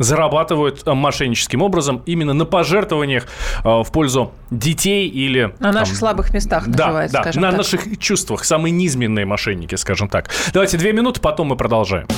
зарабатывают 0.00 0.82
э, 0.86 0.94
мошенническим 0.94 1.62
образом 1.62 2.02
именно 2.06 2.32
на 2.32 2.46
пожертвованиях 2.46 3.28
э, 3.62 3.68
в 3.68 3.92
пользу 3.92 4.32
детей 4.50 5.08
или... 5.08 5.54
На 5.60 5.72
наших 5.72 5.96
слабых 5.96 6.32
местах 6.34 6.66
да, 6.66 7.06
да, 7.06 7.08
скажем 7.08 7.42
на 7.42 7.50
так. 7.50 7.58
наших 7.58 7.98
чувствах. 7.98 8.44
Самые 8.44 8.72
низменные 8.72 9.26
мошенники, 9.26 9.74
скажем 9.76 10.08
так. 10.08 10.30
Давайте 10.52 10.78
две 10.78 10.92
минуты, 10.92 11.20
потом 11.20 11.48
мы 11.48 11.56
продолжаем. 11.56 12.08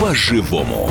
По-живому. 0.00 0.90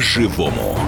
По-живому. 0.00 0.78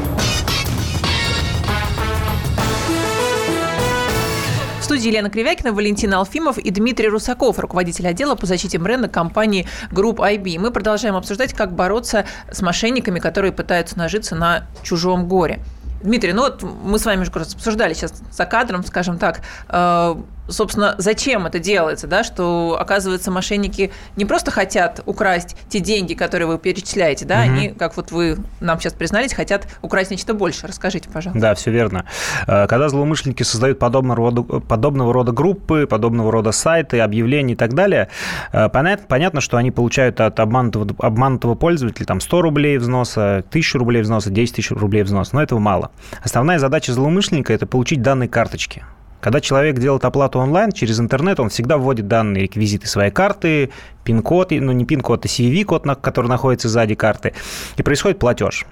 В 4.81 4.85
студии 4.85 5.09
Елена 5.09 5.29
Кривякина, 5.29 5.75
Валентина 5.75 6.17
Алфимов 6.17 6.57
и 6.57 6.71
Дмитрий 6.71 7.09
Русаков, 7.09 7.59
руководитель 7.59 8.09
отдела 8.09 8.37
по 8.37 8.47
защите 8.47 8.79
бренда 8.79 9.11
компании 9.11 9.69
Group 9.91 10.17
IB. 10.17 10.59
Мы 10.59 10.71
продолжаем 10.71 11.15
обсуждать, 11.15 11.53
как 11.53 11.75
бороться 11.75 12.25
с 12.51 12.63
мошенниками, 12.63 13.19
которые 13.19 13.53
пытаются 13.53 13.99
нажиться 13.99 14.35
на 14.35 14.65
чужом 14.83 15.29
горе. 15.29 15.61
Дмитрий, 16.03 16.33
ну 16.33 16.41
вот 16.41 16.63
мы 16.63 16.99
с 16.99 17.05
вами 17.05 17.21
уже 17.21 17.31
обсуждали 17.33 17.93
сейчас 17.93 18.15
за 18.33 18.47
кадром, 18.47 18.83
скажем 18.83 19.19
так, 19.19 19.43
э, 19.69 20.15
собственно, 20.53 20.95
зачем 20.99 21.47
это 21.47 21.59
делается, 21.59 22.07
да, 22.07 22.25
что, 22.25 22.77
оказывается, 22.79 23.31
мошенники 23.31 23.91
не 24.17 24.25
просто 24.25 24.51
хотят 24.51 25.01
украсть 25.07 25.57
те 25.69 25.81
деньги, 25.81 26.15
которые 26.15 26.47
вы 26.49 26.59
перечисляете, 26.59 27.25
да, 27.25 27.37
угу. 27.37 27.43
они, 27.43 27.69
как 27.71 27.97
вот 27.97 28.11
вы 28.13 28.39
нам 28.61 28.79
сейчас 28.81 28.93
признались, 28.93 29.33
хотят 29.35 29.67
украсть 29.83 30.11
нечто 30.11 30.35
больше. 30.35 30.67
Расскажите, 30.67 31.09
пожалуйста. 31.09 31.41
Да, 31.41 31.55
все 31.55 31.71
верно. 31.71 32.05
Э, 32.47 32.67
когда 32.67 32.89
злоумышленники 32.89 33.43
создают 33.43 33.79
подобного 33.79 34.17
рода, 34.17 34.43
подобного 34.43 35.13
рода 35.13 35.33
группы, 35.33 35.87
подобного 35.87 36.31
рода 36.31 36.53
сайты, 36.53 37.01
объявления 37.01 37.55
и 37.55 37.57
так 37.57 37.75
далее, 37.75 38.09
э, 38.53 38.69
понятно, 38.69 39.07
понятно 39.09 39.41
что 39.41 39.57
они 39.57 39.71
получают 39.71 40.21
от 40.21 40.39
обманутого, 40.41 40.95
обманутого 40.99 41.55
пользователя 41.55 42.07
там 42.07 42.21
100 42.21 42.43
рублей 42.43 42.79
взноса, 42.79 43.45
1000 43.49 43.79
рублей 43.79 44.03
взноса, 44.03 44.31
10 44.31 44.55
тысяч 44.55 44.71
рублей 44.71 45.03
взноса, 45.03 45.35
но 45.35 45.43
этого 45.43 45.59
мало. 45.59 45.91
Основная 46.23 46.59
задача 46.59 46.93
злоумышленника– 46.93 47.53
это 47.55 47.67
получить 47.67 48.03
данные 48.03 48.29
карточки. 48.29 48.85
Когда 49.23 49.41
человек 49.41 49.79
делает 49.79 50.05
оплату 50.05 50.41
онлайн 50.41 50.73
через 50.73 50.99
интернет, 50.99 51.39
он 51.39 51.49
всегда 51.49 51.79
вводит 51.79 52.09
данные 52.09 52.43
реквизиты 52.43 52.89
своей 52.89 53.13
карты, 53.13 53.71
пин-код, 54.03 54.51
ну 54.51 54.73
не 54.73 54.85
пин-код, 54.85 55.25
а 55.25 55.29
CVV-код, 55.29 55.85
который 56.01 56.27
находится 56.27 56.69
сзади 56.69 56.97
карты, 56.97 57.33
и 57.77 57.83
происходит 57.85 58.19
платеж. 58.19 58.67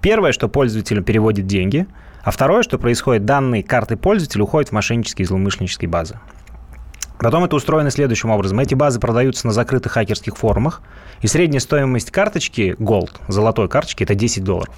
Первое, 0.00 0.32
что 0.32 0.48
пользователь 0.48 1.02
переводит 1.02 1.46
деньги, 1.46 1.86
а 2.22 2.30
второе, 2.30 2.62
что 2.62 2.78
происходит, 2.78 3.26
данные 3.26 3.62
карты 3.62 3.98
пользователя 3.98 4.44
уходят 4.44 4.70
в 4.70 4.72
мошеннические 4.72 5.24
и 5.24 5.26
злоумышленнические 5.26 5.90
базы. 5.90 6.18
Потом 7.18 7.44
это 7.44 7.54
устроено 7.54 7.90
следующим 7.90 8.30
образом. 8.30 8.60
Эти 8.60 8.74
базы 8.74 8.98
продаются 9.00 9.46
на 9.46 9.52
закрытых 9.52 9.92
хакерских 9.92 10.38
форумах, 10.38 10.80
и 11.20 11.26
средняя 11.26 11.60
стоимость 11.60 12.10
карточки 12.10 12.74
Gold, 12.78 13.10
золотой 13.28 13.68
карточки, 13.68 14.02
это 14.02 14.14
10 14.14 14.44
долларов. 14.44 14.74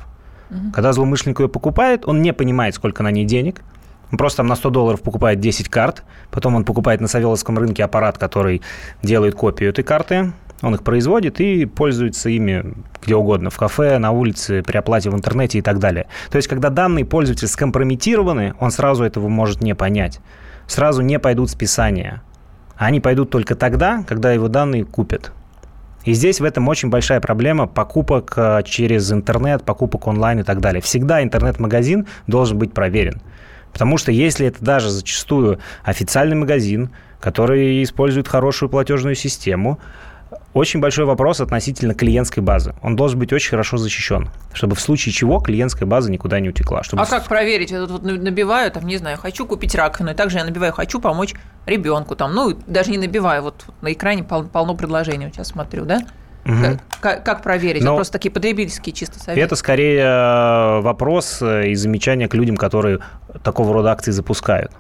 Угу. 0.51 0.73
Когда 0.75 0.93
злоумышленник 0.93 1.39
ее 1.39 1.49
покупает, 1.49 2.09
он 2.09 2.23
не 2.23 2.33
понимает, 2.33 2.75
сколько 2.75 3.05
на 3.05 3.13
ней 3.13 3.25
денег, 3.25 3.63
он 4.11 4.19
просто 4.19 4.39
там 4.39 4.47
на 4.47 4.57
100 4.57 4.71
долларов 4.71 5.03
покупает 5.03 5.41
10 5.41 5.69
карт, 5.69 6.05
потом 6.31 6.55
он 6.55 6.65
покупает 6.65 7.01
на 7.01 7.09
Савеловском 7.09 7.59
рынке 7.59 7.85
аппарат, 7.85 8.19
который 8.19 8.63
делает 9.03 9.35
копию 9.35 9.71
этой 9.71 9.83
карты, 9.83 10.33
он 10.63 10.75
их 10.75 10.83
производит 10.83 11.41
и 11.41 11.67
пользуется 11.67 12.31
ими 12.31 12.75
где 13.03 13.15
угодно, 13.15 13.51
в 13.51 13.57
кафе, 13.57 13.99
на 13.99 14.11
улице, 14.11 14.63
при 14.63 14.77
оплате 14.79 15.11
в 15.11 15.15
интернете 15.15 15.59
и 15.59 15.63
так 15.63 15.79
далее. 15.79 16.07
То 16.31 16.37
есть, 16.37 16.49
когда 16.49 16.71
данные 16.71 17.05
пользователя 17.05 17.49
скомпрометированы, 17.49 18.55
он 18.59 18.71
сразу 18.71 19.05
этого 19.05 19.29
может 19.29 19.61
не 19.61 19.75
понять. 19.75 20.21
Сразу 20.67 21.03
не 21.03 21.19
пойдут 21.19 21.51
списания. 21.51 22.23
Они 22.77 23.01
пойдут 23.01 23.31
только 23.31 23.55
тогда, 23.55 24.03
когда 24.07 24.33
его 24.33 24.49
данные 24.49 24.85
купят. 24.85 25.33
И 26.05 26.13
здесь 26.13 26.41
в 26.41 26.45
этом 26.45 26.69
очень 26.69 26.89
большая 26.89 27.21
проблема 27.21 27.67
покупок 27.67 28.33
э, 28.37 28.63
через 28.65 29.11
интернет, 29.13 29.65
покупок 29.65 30.07
онлайн 30.07 30.41
и 30.41 30.43
так 30.45 30.61
далее. 30.61 30.81
Всегда 30.81 31.23
интернет-магазин 31.23 32.07
должен 32.29 32.59
быть 32.59 32.73
проверен. 32.73 33.21
Потому 33.77 33.99
что 33.99 34.11
если 34.11 34.47
это 34.47 34.65
даже 34.65 34.89
зачастую 34.89 35.59
официальный 35.85 36.35
магазин, 36.35 36.89
который 37.21 37.83
использует 37.83 38.27
хорошую 38.27 38.71
платежную 38.71 39.15
систему, 39.15 39.79
очень 40.55 40.81
большой 40.81 41.05
вопрос 41.05 41.43
относительно 41.43 41.93
клиентской 41.93 42.43
базы. 42.43 42.75
Он 42.83 42.97
должен 42.97 43.19
быть 43.19 43.35
очень 43.35 43.51
хорошо 43.51 43.77
защищен, 43.77 44.31
чтобы 44.55 44.77
в 44.77 44.81
случае 44.81 45.13
чего 45.13 45.41
клиентская 45.41 45.87
база 45.87 46.11
никуда 46.11 46.41
не 46.41 46.49
утекла. 46.49 46.83
Чтобы... 46.85 47.03
А 47.03 47.05
как 47.05 47.27
проверить? 47.27 47.71
Я 47.71 47.81
тут 47.81 47.91
вот 47.91 48.03
набиваю, 48.03 48.71
там, 48.71 48.87
не 48.87 48.97
знаю, 48.97 49.19
хочу 49.19 49.45
купить 49.45 49.75
раковину, 49.75 50.13
и 50.13 50.15
также 50.15 50.39
я 50.39 50.47
набиваю, 50.47 50.73
хочу 50.73 50.99
помочь 50.99 51.35
ребенку, 51.67 52.17
там, 52.17 52.35
ну, 52.35 52.57
даже 52.67 52.91
не 52.91 52.97
набиваю, 52.97 53.43
вот 53.43 53.67
на 53.83 53.93
экране 53.93 54.25
полно 54.25 54.75
предложений, 54.75 55.27
вот 55.27 55.35
сейчас 55.35 55.49
смотрю, 55.49 55.85
да? 55.85 56.01
Угу. 56.47 56.79
Как, 57.01 57.25
как 57.25 57.43
проверить? 57.43 57.83
Но 57.83 57.91
это 57.91 57.97
просто 57.97 58.13
такие 58.13 58.31
потребительские 58.31 58.93
чисто 58.93 59.19
советы. 59.19 59.41
Это 59.41 59.57
скорее 59.57 60.01
э, 60.01 60.81
вопрос 60.81 61.43
э, 61.43 61.69
и 61.69 61.75
замечание 61.75 62.29
к 62.29 62.35
людям, 62.35 62.57
которые 62.57 63.01
такого 63.43 63.75
рода 63.75 63.91
акции 63.91 64.13
запускают. 64.13 64.71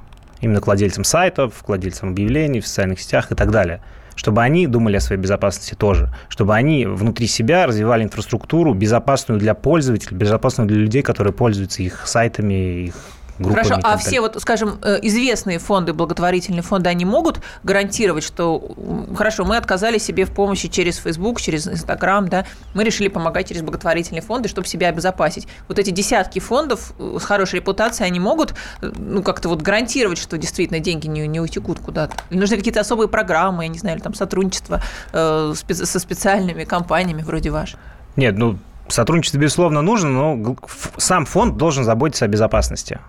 Именно 0.41 0.61
к 0.61 0.67
владельцам 0.67 1.03
сайтов, 1.03 1.63
к 1.65 1.69
владельцам 1.69 2.11
объявлений 2.11 2.61
в 2.61 2.67
социальных 2.69 3.01
сетях 3.01 3.33
и 3.33 3.35
так 3.35 3.51
далее. 3.51 3.83
Чтобы 4.15 4.43
они 4.43 4.67
думали 4.67 4.97
о 4.97 5.01
своей 5.01 5.21
безопасности 5.21 5.75
тоже. 5.75 6.15
Чтобы 6.29 6.55
они 6.55 6.87
внутри 6.87 7.27
себя 7.27 7.67
развивали 7.67 8.05
инфраструктуру 8.05 8.73
безопасную 8.73 9.41
для 9.41 9.55
пользователей, 9.55 10.17
безопасную 10.17 10.69
для 10.69 10.79
людей, 10.79 11.03
которые 11.03 11.33
пользуются 11.33 11.83
их 11.83 12.07
сайтами, 12.07 12.87
их 12.87 12.95
группами. 13.39 13.65
Хорошо, 13.65 13.81
а 13.83 13.97
все 13.97 14.21
вот, 14.21 14.41
скажем, 14.41 14.79
э, 14.83 14.99
известные 15.03 15.59
фонды, 15.59 15.93
благотворительные 15.93 16.63
фонды, 16.63 16.89
они 16.89 17.05
могут 17.05 17.41
гарантировать, 17.63 18.25
что, 18.25 18.75
хорошо, 19.17 19.45
мы 19.45 19.57
отказали 19.57 19.99
себе 19.99 20.25
в 20.25 20.33
помощи 20.33 20.69
через 20.69 20.97
Facebook, 20.97 21.41
через 21.41 21.67
Instagram, 21.67 22.29
да, 22.29 22.47
мы 22.75 22.85
решили 22.85 23.09
помогать 23.09 23.49
через 23.49 23.63
благотворительные 23.63 24.23
фонды, 24.23 24.49
чтобы 24.49 24.67
себя 24.67 24.89
обезопасить. 24.89 25.47
Вот 25.69 25.79
эти 25.79 25.91
десятки 25.91 26.39
фондов 26.39 26.93
э, 26.99 27.19
с 27.21 27.25
хорошей 27.25 27.57
репутацией, 27.57 28.09
они 28.09 28.21
могут, 28.21 28.55
э, 28.81 28.93
ну, 28.97 29.23
как-то 29.23 29.49
вот 29.49 29.63
гарантировать, 29.63 30.19
что 30.19 30.39
действительно 30.39 30.81
деньги 30.81 31.07
не, 31.07 31.27
не 31.27 31.41
утекут 31.41 31.81
куда-то? 31.81 32.17
Или 32.31 32.41
нужны 32.41 32.57
какие-то 32.57 32.81
особые 32.81 33.09
программы, 33.09 33.65
я 33.65 33.69
не 33.69 33.79
знаю, 33.79 33.97
или 33.97 34.03
там 34.03 34.15
сотрудничество 34.15 34.81
э, 35.13 35.55
со 35.55 35.99
специальными 35.99 36.65
компаниями 36.65 37.23
вроде 37.23 37.51
ваш? 37.51 37.77
Нет, 38.17 38.37
ну, 38.39 38.59
Сотрудничество, 38.89 39.39
безусловно, 39.39 39.83
нужно, 39.83 40.11
но 40.11 40.57
сам 40.97 41.27
фонд 41.27 41.57
должен 41.57 41.85
заботиться 41.85 42.25
о 42.25 42.29
безопасности. 42.29 43.01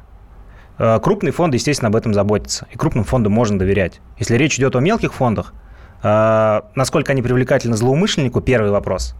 Э, 0.79 0.99
крупные 1.01 1.31
фонды, 1.31 1.57
естественно, 1.57 1.89
об 1.89 1.95
этом 1.95 2.13
заботятся. 2.13 2.67
И 2.71 2.77
крупным 2.77 3.03
фондам 3.03 3.33
можно 3.33 3.57
доверять. 3.57 3.99
Если 4.17 4.35
речь 4.35 4.57
идет 4.57 4.75
о 4.75 4.79
мелких 4.79 5.13
фондах, 5.13 5.53
э, 6.03 6.61
насколько 6.75 7.11
они 7.11 7.21
привлекательны 7.21 7.75
злоумышленнику, 7.75 8.41
первый 8.41 8.71
вопрос. 8.71 9.15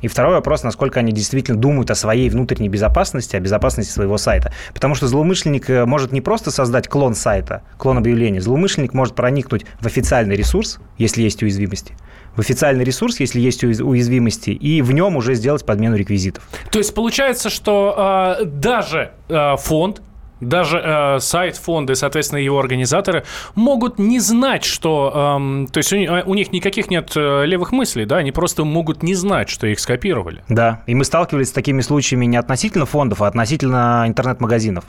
И 0.00 0.06
второй 0.06 0.34
вопрос, 0.34 0.62
насколько 0.62 1.00
они 1.00 1.12
действительно 1.12 1.58
думают 1.58 1.90
о 1.90 1.96
своей 1.96 2.30
внутренней 2.30 2.68
безопасности, 2.68 3.34
о 3.34 3.40
безопасности 3.40 3.90
своего 3.90 4.16
сайта. 4.16 4.52
Потому 4.72 4.94
что 4.94 5.08
злоумышленник 5.08 5.68
э, 5.68 5.84
может 5.86 6.12
не 6.12 6.20
просто 6.20 6.50
создать 6.50 6.88
клон 6.88 7.14
сайта, 7.14 7.62
клон 7.76 7.98
объявления. 7.98 8.40
Злоумышленник 8.40 8.94
может 8.94 9.14
проникнуть 9.14 9.66
в 9.80 9.86
официальный 9.86 10.36
ресурс, 10.36 10.78
если 10.98 11.22
есть 11.22 11.42
уязвимости, 11.42 11.96
в 12.36 12.40
официальный 12.40 12.84
ресурс, 12.84 13.18
если 13.18 13.40
есть 13.40 13.64
уязвимости, 13.64 14.50
и 14.50 14.80
в 14.82 14.92
нем 14.92 15.16
уже 15.16 15.34
сделать 15.34 15.66
подмену 15.66 15.96
реквизитов. 15.96 16.48
То 16.70 16.78
есть 16.78 16.94
получается, 16.94 17.50
что 17.50 18.36
э, 18.40 18.44
даже 18.44 19.10
э, 19.28 19.56
фонд 19.56 20.00
даже 20.40 20.78
э, 20.78 21.20
сайт 21.20 21.56
фонда 21.56 21.92
и, 21.92 21.96
соответственно, 21.96 22.38
его 22.38 22.58
организаторы 22.58 23.24
могут 23.54 23.98
не 23.98 24.20
знать, 24.20 24.64
что... 24.64 25.38
Э, 25.40 25.66
то 25.70 25.78
есть 25.78 25.92
у, 25.92 25.96
у 25.96 26.34
них 26.34 26.52
никаких 26.52 26.90
нет 26.90 27.12
э, 27.16 27.44
левых 27.46 27.72
мыслей, 27.72 28.04
да, 28.04 28.18
они 28.18 28.32
просто 28.32 28.64
могут 28.64 29.02
не 29.02 29.14
знать, 29.14 29.48
что 29.48 29.66
их 29.66 29.80
скопировали. 29.80 30.42
Да, 30.48 30.82
и 30.86 30.94
мы 30.94 31.04
сталкивались 31.04 31.48
с 31.48 31.52
такими 31.52 31.80
случаями 31.80 32.26
не 32.26 32.36
относительно 32.36 32.86
фондов, 32.86 33.22
а 33.22 33.26
относительно 33.26 34.04
интернет-магазинов. 34.06 34.84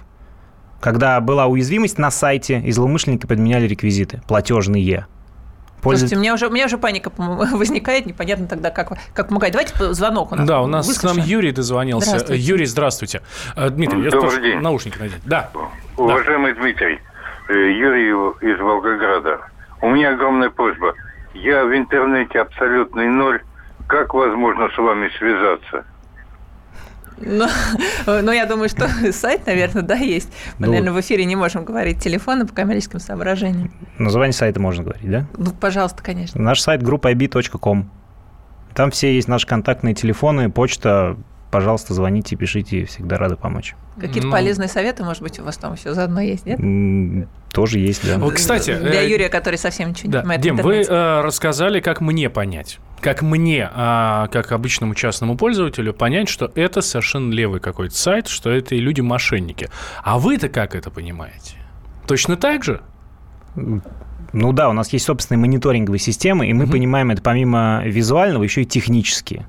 Когда 0.80 1.20
была 1.20 1.48
уязвимость 1.48 1.98
на 1.98 2.10
сайте, 2.10 2.62
и 2.66 2.72
злоумышленники 2.72 3.26
подменяли 3.26 3.68
реквизиты 3.68 4.22
платежные. 4.28 5.08
Слушайте, 5.82 6.18
у 6.18 6.20
меня 6.20 6.34
уже, 6.34 6.48
у 6.48 6.52
меня 6.52 6.66
уже 6.66 6.78
паника 6.78 7.12
возникает, 7.18 8.06
непонятно 8.06 8.48
тогда, 8.48 8.70
как, 8.70 8.94
как 9.14 9.30
помогать. 9.30 9.52
Давайте 9.52 9.94
звонок 9.94 10.32
у 10.32 10.36
нас. 10.36 10.48
Да, 10.48 10.62
у 10.62 10.68
нас 10.68 10.88
выслушаем. 10.88 11.16
к 11.16 11.18
нам 11.20 11.28
Юрий 11.28 11.52
дозвонился. 11.52 12.10
Здравствуйте. 12.10 12.42
Юрий, 12.44 12.66
здравствуйте. 12.66 13.22
Э, 13.56 13.70
Дмитрий, 13.70 14.04
я 14.04 14.12
Добрый 14.12 14.42
день. 14.42 14.60
наушники 14.60 14.98
надеть. 14.98 15.22
Да. 15.26 15.50
Уважаемый 15.98 16.54
да. 16.54 16.62
Дмитрий, 16.62 17.00
э, 17.50 17.54
Юрий 17.54 18.10
из 18.42 18.60
Волгограда. 18.60 19.40
У 19.82 19.90
меня 19.90 20.12
огромная 20.12 20.50
просьба. 20.50 20.94
Я 21.34 21.64
в 21.66 21.76
интернете 21.76 22.40
абсолютный 22.40 23.08
ноль. 23.08 23.42
Как 23.88 24.14
возможно 24.14 24.70
с 24.70 24.78
вами 24.78 25.10
связаться? 25.18 25.86
Но, 27.22 27.50
но 28.06 28.32
я 28.32 28.46
думаю, 28.46 28.70
что 28.70 28.88
сайт, 29.12 29.46
наверное, 29.46 29.84
да, 29.84 29.96
есть. 29.96 30.30
Мы, 30.58 30.68
ну, 30.68 30.72
наверное, 30.74 30.94
в 30.94 31.02
эфире 31.02 31.26
не 31.26 31.36
можем 31.36 31.66
говорить 31.66 32.00
телефоны 32.00 32.46
по 32.46 32.54
коммерческим 32.54 33.00
соображениям. 33.00 33.72
Название 33.98 34.34
сайта 34.34 34.60
можно 34.60 34.84
говорить, 34.84 35.10
да? 35.10 35.28
Ну, 35.38 35.52
пожалуйста, 35.52 36.04
конечно. 36.04 36.42
Наш 36.42 36.62
сайт 36.62 36.82
группа 36.82 37.12
ib.com. 37.12 37.90
Там 38.74 38.92
все 38.92 39.14
есть 39.14 39.28
наши 39.28 39.46
контактные 39.48 39.96
телефоны, 39.96 40.50
почта, 40.50 41.18
пожалуйста, 41.52 41.94
звоните, 41.94 42.36
пишите, 42.36 42.86
всегда 42.86 43.18
рады 43.18 43.36
помочь. 43.36 43.76
Какие-то 44.00 44.28
Ну. 44.28 44.32
полезные 44.32 44.68
советы, 44.70 45.04
может 45.04 45.22
быть, 45.22 45.40
у 45.40 45.44
вас 45.44 45.58
там 45.58 45.74
еще 45.74 45.94
заодно 45.94 46.22
есть, 46.22 46.46
нет? 46.46 47.28
Тоже 47.52 47.80
есть, 47.80 48.06
да. 48.06 48.18
Вот, 48.20 48.36
кстати, 48.36 48.76
Для 48.78 49.02
э, 49.02 49.10
Юрия, 49.10 49.30
который 49.30 49.56
совсем 49.58 49.90
ничего 49.90 50.08
не 50.08 50.12
Да. 50.14 50.20
понимает 50.22 50.42
в 50.42 50.44
Дим, 50.44 50.56
вы 50.58 50.76
э, 50.82 51.22
рассказали, 51.22 51.80
как 51.80 52.00
мне 52.02 52.30
понять. 52.30 52.80
Как 53.02 53.22
мне, 53.22 53.70
а, 53.74 54.28
как 54.28 54.52
обычному 54.52 54.94
частному 54.94 55.38
пользователю, 55.38 55.94
понять, 55.94 56.28
что 56.30 56.52
это 56.56 56.82
совершенно 56.82 57.34
левый 57.34 57.60
какой-то 57.62 57.96
сайт, 57.96 58.28
что 58.28 58.50
это 58.52 58.76
и 58.76 58.80
люди-мошенники. 58.80 59.70
А 60.04 60.20
вы-то 60.20 60.50
как 60.50 60.76
это 60.76 60.92
понимаете? 60.92 61.56
Точно 62.08 62.36
так 62.36 62.64
же? 62.64 62.82
Ну 63.56 64.54
да, 64.54 64.70
у 64.70 64.74
нас 64.74 64.94
есть 64.94 65.06
собственные 65.06 65.40
мониторинговые 65.40 66.00
системы, 66.00 66.48
и 66.48 66.54
мы 66.54 66.64
Мгм. 66.64 66.72
понимаем 66.74 67.12
это 67.12 67.22
помимо 67.22 67.82
визуального 67.86 68.44
еще 68.44 68.62
и 68.62 68.66
технически. 68.66 69.46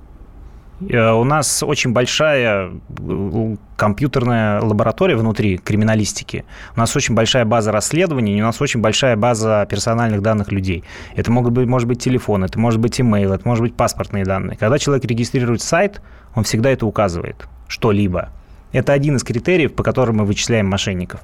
Э, 0.88 1.12
У 1.12 1.24
нас 1.24 1.62
очень 1.62 1.92
большая 1.92 2.70
э, 2.98 3.56
компьютерная 3.76 4.60
лаборатория 4.60 5.16
внутри 5.16 5.58
криминалистики. 5.58 6.44
У 6.76 6.80
нас 6.80 6.94
очень 6.96 7.14
большая 7.14 7.44
база 7.44 7.72
расследований, 7.72 8.40
у 8.40 8.44
нас 8.44 8.60
очень 8.60 8.80
большая 8.80 9.16
база 9.16 9.66
персональных 9.68 10.22
данных 10.22 10.52
людей. 10.52 10.84
Это 11.14 11.30
могут 11.30 11.52
быть, 11.52 11.66
может 11.66 11.88
быть 11.88 12.02
телефон, 12.02 12.44
это 12.44 12.58
может 12.58 12.80
быть 12.80 13.00
имейл, 13.00 13.32
это 13.32 13.46
может 13.46 13.62
быть 13.62 13.74
паспортные 13.74 14.24
данные. 14.24 14.56
Когда 14.56 14.78
человек 14.78 15.04
регистрирует 15.04 15.62
сайт, 15.62 16.00
он 16.34 16.44
всегда 16.44 16.70
это 16.70 16.86
указывает, 16.86 17.46
что-либо. 17.68 18.30
Это 18.72 18.92
один 18.92 19.16
из 19.16 19.24
критериев, 19.24 19.74
по 19.74 19.82
которым 19.82 20.18
мы 20.18 20.24
вычисляем 20.24 20.66
мошенников. 20.66 21.20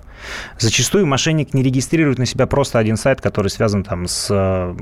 Зачастую 0.58 1.06
мошенник 1.06 1.54
не 1.54 1.62
регистрирует 1.62 2.18
на 2.18 2.26
себя 2.26 2.46
просто 2.46 2.78
один 2.80 2.96
сайт, 2.96 3.20
который 3.20 3.48
связан 3.48 3.84
там 3.84 4.08
с 4.08 4.28
э, 4.30 4.74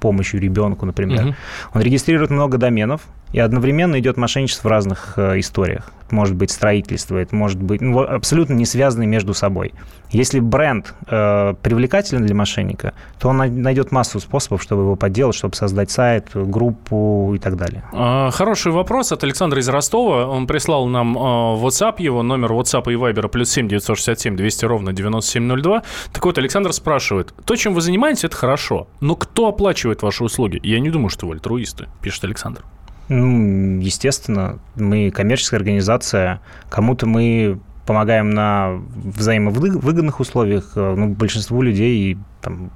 помощью 0.00 0.40
ребенку, 0.40 0.86
например. 0.86 1.24
Мгм. 1.24 1.34
Он 1.74 1.82
регистрирует 1.82 2.30
много 2.30 2.56
доменов, 2.56 3.02
и 3.36 3.38
одновременно 3.38 4.00
идет 4.00 4.16
мошенничество 4.16 4.68
в 4.68 4.70
разных 4.70 5.12
э, 5.18 5.38
историях. 5.40 5.92
Это 6.06 6.14
может 6.14 6.34
быть 6.34 6.50
строительство, 6.50 7.18
это 7.18 7.36
может 7.36 7.60
быть 7.60 7.82
ну, 7.82 8.00
абсолютно 8.00 8.54
не 8.54 8.64
связанные 8.64 9.06
между 9.06 9.34
собой. 9.34 9.74
Если 10.10 10.40
бренд 10.40 10.94
э, 11.06 11.52
привлекателен 11.60 12.24
для 12.24 12.34
мошенника, 12.34 12.94
то 13.18 13.28
он 13.28 13.36
най- 13.36 13.50
найдет 13.50 13.92
массу 13.92 14.20
способов, 14.20 14.62
чтобы 14.62 14.82
его 14.84 14.96
подделать, 14.96 15.36
чтобы 15.36 15.54
создать 15.54 15.90
сайт, 15.90 16.30
группу 16.32 17.34
и 17.34 17.38
так 17.38 17.56
далее. 17.58 17.84
А, 17.92 18.30
Хороший 18.30 18.72
вопрос 18.72 19.12
от 19.12 19.22
Александра 19.22 19.60
из 19.60 19.68
Ростова. 19.68 20.28
Он 20.28 20.46
прислал 20.46 20.86
нам 20.86 21.18
а, 21.18 21.56
WhatsApp, 21.56 21.96
его 21.98 22.22
номер 22.22 22.52
WhatsApp 22.52 22.90
и 22.90 22.96
Viber 22.96 23.28
плюс 23.28 23.50
7 23.50 23.68
967 23.68 24.34
200 24.34 24.64
ровно 24.64 24.94
9702. 24.94 25.82
Так 26.10 26.24
вот, 26.24 26.38
Александр 26.38 26.72
спрашивает, 26.72 27.34
то, 27.44 27.54
чем 27.54 27.74
вы 27.74 27.82
занимаетесь, 27.82 28.24
это 28.24 28.36
хорошо, 28.36 28.88
но 29.00 29.14
кто 29.14 29.48
оплачивает 29.48 30.00
ваши 30.00 30.24
услуги? 30.24 30.58
Я 30.62 30.80
не 30.80 30.88
думаю, 30.88 31.10
что 31.10 31.26
вы 31.26 31.34
альтруисты, 31.34 31.88
пишет 32.00 32.24
Александр. 32.24 32.62
Ну, 33.08 33.80
естественно, 33.80 34.58
мы 34.74 35.10
коммерческая 35.10 35.60
организация, 35.60 36.40
кому-то 36.68 37.06
мы 37.06 37.60
помогаем 37.86 38.30
на 38.30 38.80
взаимовыгодных 38.94 40.18
условиях, 40.18 40.72
э, 40.74 40.94
ну, 40.96 41.08
большинству 41.08 41.62
людей 41.62 42.18
там, 42.42 42.72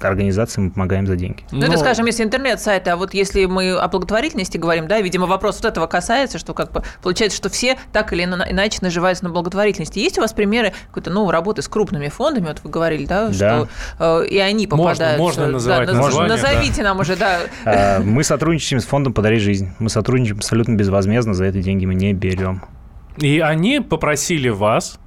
организациям 0.00 0.66
мы 0.66 0.70
помогаем 0.72 1.06
за 1.06 1.16
деньги. 1.16 1.44
Ну, 1.50 1.64
это, 1.66 1.78
скажем, 1.78 2.06
если 2.06 2.22
интернет-сайты, 2.22 2.90
а 2.90 2.96
вот 2.96 3.14
если 3.14 3.44
мы 3.46 3.72
о 3.76 3.88
благотворительности 3.88 4.56
говорим, 4.58 4.88
да, 4.88 5.00
видимо, 5.00 5.26
вопрос 5.26 5.56
вот 5.56 5.64
этого 5.64 5.86
касается, 5.86 6.38
что 6.38 6.54
как 6.54 6.72
бы 6.72 6.82
получается, 7.02 7.36
что 7.36 7.48
все 7.48 7.76
так 7.92 8.12
или 8.12 8.24
ина- 8.24 8.46
иначе 8.48 8.78
наживаются 8.82 9.24
на 9.24 9.30
благотворительности. 9.30 9.98
Есть 9.98 10.18
у 10.18 10.20
вас 10.20 10.32
примеры 10.32 10.72
какой-то, 10.88 11.10
ну, 11.10 11.30
работы 11.30 11.62
с 11.62 11.68
крупными 11.68 12.08
фондами, 12.08 12.46
вот 12.46 12.60
вы 12.62 12.70
говорили, 12.70 13.06
да, 13.06 13.32
что 13.32 13.68
э, 13.98 14.26
и 14.26 14.38
они 14.38 14.66
Можно- 14.66 14.84
попадают... 14.84 15.18
можно 15.18 15.46
да, 15.46 15.52
называть 15.52 15.88
наз- 15.88 15.92
названия, 15.94 16.28
Назовите 16.28 16.82
нам 16.82 17.00
уже, 17.00 17.16
да. 17.16 17.38
А, 17.64 18.00
Мы 18.00 18.22
сотрудничаем 18.24 18.80
с 18.80 18.84
фондом 18.84 19.12
«Подари 19.12 19.38
жизнь». 19.38 19.70
Мы 19.78 19.88
сотрудничаем 19.90 20.38
абсолютно 20.38 20.74
безвозмездно, 20.74 21.34
за 21.34 21.44
это 21.46 21.60
деньги 21.62 21.86
мы 21.86 21.94
не 21.94 22.12
берем. 22.12 22.62
И 23.18 23.40
они 23.40 23.80
попросили 23.80 24.48
вас, 24.50 24.98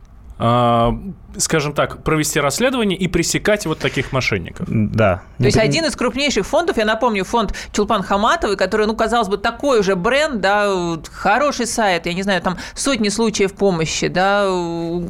скажем 1.38 1.74
так, 1.74 2.04
провести 2.04 2.40
расследование 2.40 2.98
и 2.98 3.08
пресекать 3.08 3.66
вот 3.66 3.80
таких 3.80 4.12
мошенников. 4.12 4.68
Да. 4.70 5.22
То 5.38 5.46
есть 5.46 5.58
один 5.58 5.86
из 5.86 5.96
крупнейших 5.96 6.46
фондов, 6.46 6.78
я 6.78 6.86
напомню, 6.86 7.24
фонд 7.24 7.54
Чулпан 7.72 8.04
Хаматовой, 8.04 8.58
который, 8.58 8.88
ну, 8.88 8.96
казалось 8.96 9.28
бы, 9.28 9.38
такой 9.38 9.80
уже 9.80 9.96
бренд, 9.96 10.42
да, 10.42 10.98
хороший 11.12 11.68
сайт, 11.68 12.06
я 12.06 12.14
не 12.14 12.24
знаю, 12.24 12.42
там 12.42 12.58
сотни 12.74 13.10
случаев 13.10 13.54
помощи, 13.54 14.08
да, 14.08 14.48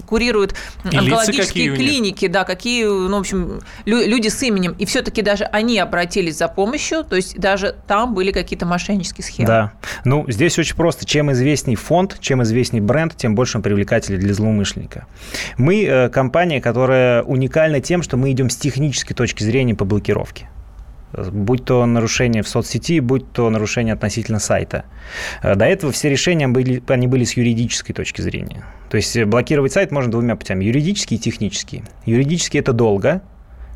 курирует 0.08 0.56
И 0.92 0.98
онкологические 0.98 1.76
клиники, 1.76 2.28
да, 2.28 2.44
какие, 2.44 2.86
ну, 2.86 3.18
в 3.18 3.20
общем, 3.20 3.62
лю- 3.86 4.06
люди 4.06 4.28
с 4.28 4.42
именем. 4.44 4.74
И 4.74 4.86
все-таки 4.86 5.22
даже 5.22 5.46
они 5.46 5.80
обратились 5.80 6.38
за 6.38 6.48
помощью, 6.48 7.04
то 7.04 7.16
есть 7.16 7.40
даже 7.40 7.76
там 7.88 8.14
были 8.14 8.32
какие-то 8.32 8.66
мошеннические 8.66 9.24
схемы. 9.24 9.48
Да. 9.48 9.72
Ну, 10.06 10.26
здесь 10.28 10.60
очень 10.60 10.76
просто. 10.76 11.06
Чем 11.06 11.32
известней 11.32 11.76
фонд, 11.76 12.18
чем 12.20 12.44
известней 12.44 12.82
бренд, 12.82 13.16
тем 13.16 13.36
больше 13.36 13.58
он 13.58 13.64
привлекателен 13.64 14.20
для 14.20 14.34
злоумышленника. 14.34 15.06
Мы 15.58 15.84
э, 15.84 16.10
компания, 16.10 16.62
которая 16.62 17.24
уникальна 17.24 17.82
тем, 17.82 18.02
что 18.04 18.18
мы 18.18 18.32
идем 18.32 18.50
с 18.50 18.56
технической 18.56 19.16
точки 19.16 19.44
зрения 19.44 19.76
по 19.76 19.86
блокировке. 19.86 20.50
Будь 21.12 21.66
то 21.66 21.86
нарушение 21.86 22.44
в 22.44 22.48
соцсети, 22.48 23.00
будь 23.00 23.32
то 23.32 23.50
нарушение 23.50 23.94
относительно 23.94 24.40
сайта. 24.40 24.86
Э, 25.42 25.56
До 25.56 25.66
этого 25.66 25.92
все 25.92 26.10
решения 26.10 26.48
были, 26.48 26.84
они 26.88 27.08
были 27.08 27.24
с 27.24 27.34
юридической 27.34 27.94
точки 27.94 28.22
зрения. 28.22 28.64
То 28.90 28.98
есть 28.98 29.16
э, 29.16 29.26
блокировать 29.26 29.74
сайт 29.74 29.92
можно 29.92 30.12
двумя 30.12 30.36
путями. 30.36 30.66
Юридический 30.66 31.18
и 31.18 31.20
технический. 31.20 31.84
Юридически 32.06 32.58
это 32.58 32.74
долго, 32.74 33.22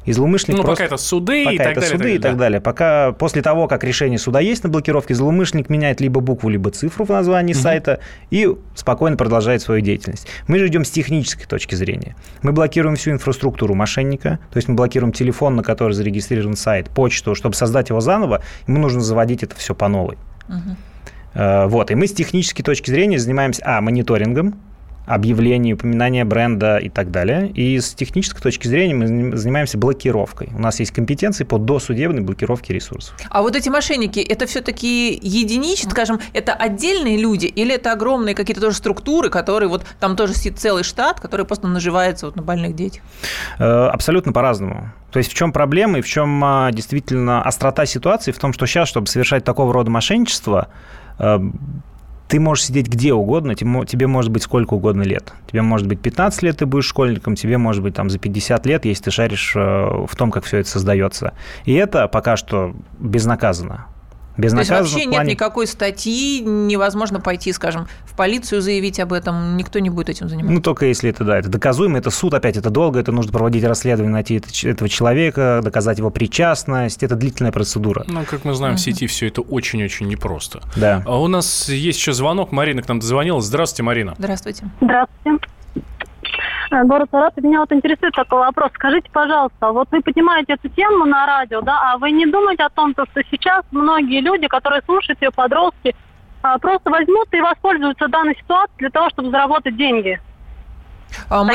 и 0.05 0.11
злоумышленник 0.11 0.57
Ну, 0.57 0.63
просто... 0.63 0.83
пока 0.83 0.95
это 0.95 1.01
суды 1.03 1.43
и 1.43 1.45
Пока 1.45 1.57
так 1.63 1.71
это 1.71 1.81
далее. 1.81 1.97
суды 1.97 2.15
и 2.15 2.19
так 2.19 2.37
далее. 2.37 2.61
Пока 2.61 3.11
после 3.13 3.41
того, 3.41 3.67
как 3.67 3.83
решение 3.83 4.19
суда 4.19 4.39
есть 4.39 4.63
на 4.63 4.69
блокировке, 4.69 5.13
злоумышленник 5.13 5.69
меняет 5.69 6.01
либо 6.01 6.19
букву, 6.19 6.49
либо 6.49 6.71
цифру 6.71 7.05
в 7.05 7.09
названии 7.09 7.53
Мгм. 7.53 7.61
сайта 7.61 7.99
и 8.29 8.49
спокойно 8.75 9.15
продолжает 9.17 9.61
свою 9.61 9.81
деятельность. 9.81 10.27
Мы 10.47 10.59
же 10.59 10.67
идем 10.67 10.83
с 10.85 10.89
технической 10.89 11.45
точки 11.45 11.75
зрения. 11.75 12.15
Мы 12.41 12.51
блокируем 12.51 12.95
всю 12.95 13.11
инфраструктуру 13.11 13.73
мошенника, 13.75 14.39
то 14.51 14.57
есть 14.57 14.67
мы 14.67 14.75
блокируем 14.75 15.13
телефон, 15.13 15.55
на 15.55 15.63
который 15.63 15.93
зарегистрирован 15.93 16.55
сайт, 16.55 16.89
почту. 16.89 17.35
Чтобы 17.35 17.55
создать 17.55 17.89
его 17.89 17.99
заново, 17.99 18.41
ему 18.67 18.79
нужно 18.79 19.01
заводить 19.01 19.43
это 19.43 19.55
все 19.55 19.73
по 19.75 19.87
новой. 19.87 20.17
Э, 21.33 21.65
Вот, 21.67 21.89
и 21.91 21.95
мы 21.95 22.07
с 22.07 22.13
технической 22.13 22.63
точки 22.63 22.91
зрения 22.91 23.17
занимаемся, 23.17 23.61
а, 23.65 23.81
мониторингом, 23.81 24.55
объявление, 25.05 25.75
упоминание 25.75 26.23
бренда 26.23 26.77
и 26.77 26.89
так 26.89 27.11
далее. 27.11 27.49
И 27.49 27.79
с 27.79 27.93
технической 27.93 28.41
точки 28.41 28.67
зрения 28.67 28.93
мы 28.93 29.05
заним- 29.05 29.35
занимаемся 29.35 29.77
блокировкой. 29.77 30.49
У 30.55 30.59
нас 30.59 30.79
есть 30.79 30.91
компетенции 30.91 31.43
по 31.43 31.57
досудебной 31.57 32.21
блокировке 32.21 32.73
ресурсов. 32.73 33.15
А 33.29 33.41
вот 33.41 33.55
эти 33.55 33.69
мошенники, 33.69 34.19
это 34.19 34.45
все-таки 34.45 35.19
единичные, 35.21 35.91
скажем, 35.91 36.19
это 36.33 36.53
отдельные 36.53 37.17
люди 37.17 37.47
или 37.47 37.75
это 37.75 37.91
огромные 37.91 38.35
какие-то 38.35 38.61
тоже 38.61 38.77
структуры, 38.77 39.29
которые 39.29 39.69
вот 39.69 39.85
там 39.99 40.15
тоже 40.15 40.33
сидит 40.33 40.59
целый 40.59 40.83
штат, 40.83 41.19
который 41.19 41.45
просто 41.45 41.67
наживается 41.67 42.27
вот 42.27 42.35
на 42.35 42.41
больных 42.41 42.75
детях? 42.75 43.03
Э, 43.59 43.87
Абсолютно 43.87 44.31
по-разному. 44.31 44.91
То 45.11 45.19
есть 45.19 45.31
в 45.31 45.35
чем 45.35 45.51
проблема 45.51 45.99
и 45.99 46.01
в 46.01 46.07
чем 46.07 46.43
а, 46.43 46.71
действительно 46.71 47.43
острота 47.43 47.85
ситуации? 47.85 48.31
В 48.31 48.39
том, 48.39 48.51
что 48.51 48.65
сейчас, 48.65 48.87
чтобы 48.89 49.07
совершать 49.07 49.43
такого 49.43 49.71
рода 49.71 49.91
мошенничество, 49.91 50.69
э, 51.19 51.39
ты 52.33 52.39
можешь 52.39 52.65
сидеть 52.65 52.87
где 52.87 53.13
угодно, 53.13 53.53
тебе 53.53 53.69
мо- 53.69 53.85
тебе 53.85 54.07
может 54.07 54.31
быть 54.31 54.41
сколько 54.41 54.73
угодно 54.73 55.03
лет. 55.03 55.33
Тебе 55.51 55.61
может 55.61 55.87
быть 55.87 55.99
15 55.99 56.41
лет, 56.41 56.57
ты 56.57 56.65
будешь 56.65 56.85
школьником, 56.85 57.35
тебе 57.35 57.59
может 57.59 57.83
быть 57.83 57.93
там 57.93 58.09
за 58.09 58.17
50 58.17 58.65
лет, 58.65 58.85
если 58.85 59.03
ты 59.03 59.11
шаришь 59.11 59.53
э, 59.55 59.59
в 59.59 60.15
том, 60.15 60.31
как 60.31 60.43
все 60.43 60.57
это 60.57 60.67
создается. 60.67 61.33
И 61.65 61.73
это 61.73 62.07
пока 62.07 62.35
что 62.35 62.73
безнаказанно. 62.97 63.85
То 64.35 64.41
есть 64.41 64.55
Безнаказанно 64.55 64.79
вообще 64.79 64.95
в 64.95 64.97
нет 65.01 65.09
плане- 65.11 65.31
никакой 65.33 65.67
статьи, 65.67 66.41
невозможно 66.41 67.19
пойти, 67.19 67.53
скажем, 67.53 67.87
в 68.05 68.15
полицию 68.15 68.61
заявить 68.61 68.99
об 68.99 69.13
этом, 69.13 69.57
никто 69.57 69.77
не 69.77 69.91
будет 69.91 70.09
этим 70.09 70.27
заниматься. 70.27 70.53
Ну, 70.53 70.59
только 70.59 70.87
если 70.87 71.11
это, 71.11 71.23
да, 71.23 71.37
это 71.37 71.49
доказуемо, 71.49 71.99
это 71.99 72.09
суд, 72.09 72.33
опять 72.33 72.57
это 72.57 72.71
долго, 72.71 72.99
это 72.99 73.11
нужно 73.11 73.31
проводить 73.31 73.63
расследование, 73.63 74.11
найти 74.11 74.35
это- 74.35 74.47
этого 74.67 74.89
человека, 74.89 75.61
доказать 75.63 75.99
его 75.99 76.09
причастность, 76.09 77.03
это 77.03 77.15
длительная 77.15 77.51
процедура. 77.51 78.05
Ну, 78.07 78.23
как 78.25 78.43
мы 78.43 78.55
знаем, 78.55 78.77
в 78.77 78.79
сети 78.79 79.05
все 79.05 79.27
это 79.27 79.41
очень-очень 79.41 80.07
непросто. 80.07 80.61
Да. 80.75 81.03
А 81.05 81.19
у 81.21 81.27
нас 81.27 81.69
есть 81.69 81.99
еще 81.99 82.13
звонок. 82.13 82.51
Марина 82.51 82.81
к 82.81 82.87
нам 82.87 82.99
дозвонилась. 82.99 83.45
Здравствуйте, 83.45 83.83
Марина. 83.83 84.15
Здравствуйте. 84.17 84.65
Здравствуйте. 84.81 85.45
Э, 86.71 86.83
Город 86.83 87.09
Саратов. 87.11 87.43
Меня 87.43 87.59
вот 87.59 87.71
интересует 87.71 88.13
такой 88.13 88.39
вопрос. 88.39 88.71
Скажите, 88.75 89.09
пожалуйста, 89.11 89.71
вот 89.71 89.87
вы 89.91 90.01
поднимаете 90.01 90.53
эту 90.53 90.69
тему 90.69 91.05
на 91.05 91.25
радио, 91.25 91.61
да, 91.61 91.93
а 91.93 91.97
вы 91.97 92.11
не 92.11 92.25
думаете 92.25 92.63
о 92.63 92.69
том, 92.69 92.93
то, 92.93 93.05
что 93.11 93.21
сейчас 93.29 93.65
многие 93.71 94.21
люди, 94.21 94.47
которые 94.47 94.81
слушают 94.83 95.21
ее, 95.21 95.31
подростки, 95.31 95.95
а, 96.41 96.57
просто 96.59 96.89
возьмут 96.89 97.33
и 97.33 97.41
воспользуются 97.41 98.07
данной 98.07 98.35
ситуацией 98.35 98.77
для 98.79 98.89
того, 98.89 99.09
чтобы 99.09 99.31
заработать 99.31 99.77
деньги? 99.77 100.19
А 101.29 101.43
мы, 101.43 101.53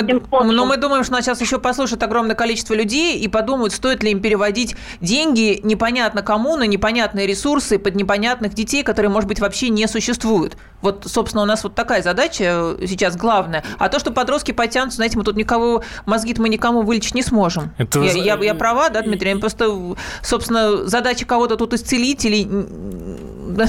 но 0.55 0.67
мы 0.67 0.77
думаем, 0.77 1.05
что 1.05 1.13
нас 1.13 1.25
сейчас 1.25 1.41
еще 1.41 1.59
послушает 1.59 2.03
огромное 2.03 2.35
количество 2.37 2.75
людей 2.75 3.19
и 3.19 3.29
подумают, 3.29 3.73
стоит 3.73 4.03
ли 4.03 4.11
им 4.13 4.21
переводить 4.21 4.77
деньги 5.01 5.61
непонятно 5.63 6.23
кому 6.23 6.57
на 6.57 6.65
непонятные 6.67 7.27
ресурсы 7.27 7.79
под 7.79 7.95
непонятных 7.95 8.55
детей, 8.55 8.83
которые, 8.83 9.11
может 9.11 9.29
быть, 9.29 9.41
вообще 9.41 9.69
не 9.69 9.87
существуют. 9.89 10.57
Вот, 10.81 11.05
собственно, 11.07 11.43
у 11.43 11.47
нас 11.47 11.65
вот 11.65 11.75
такая 11.75 12.03
задача 12.03 12.77
э, 12.81 12.87
сейчас 12.87 13.17
главная. 13.17 13.65
А 13.79 13.89
то, 13.89 13.99
что 13.99 14.13
подростки 14.13 14.53
потянутся, 14.53 14.97
знаете, 14.97 15.19
мы 15.19 15.25
тут 15.25 15.37
никого, 15.37 15.83
мозги 16.07 16.35
мы 16.39 16.49
никому 16.49 16.83
вылечить 16.83 17.15
не 17.15 17.23
сможем. 17.23 17.73
Это 17.79 18.01
я, 18.01 18.13
я- 18.13 18.39
я 18.45 18.55
права, 18.55 18.89
да, 18.91 19.03
Дмитрий? 19.03 19.35
Просто, 19.35 19.97
собственно, 20.23 20.87
задача 20.87 21.27
кого-то 21.27 21.57
тут 21.57 21.75
исцелить 21.75 22.25
или 22.25 22.47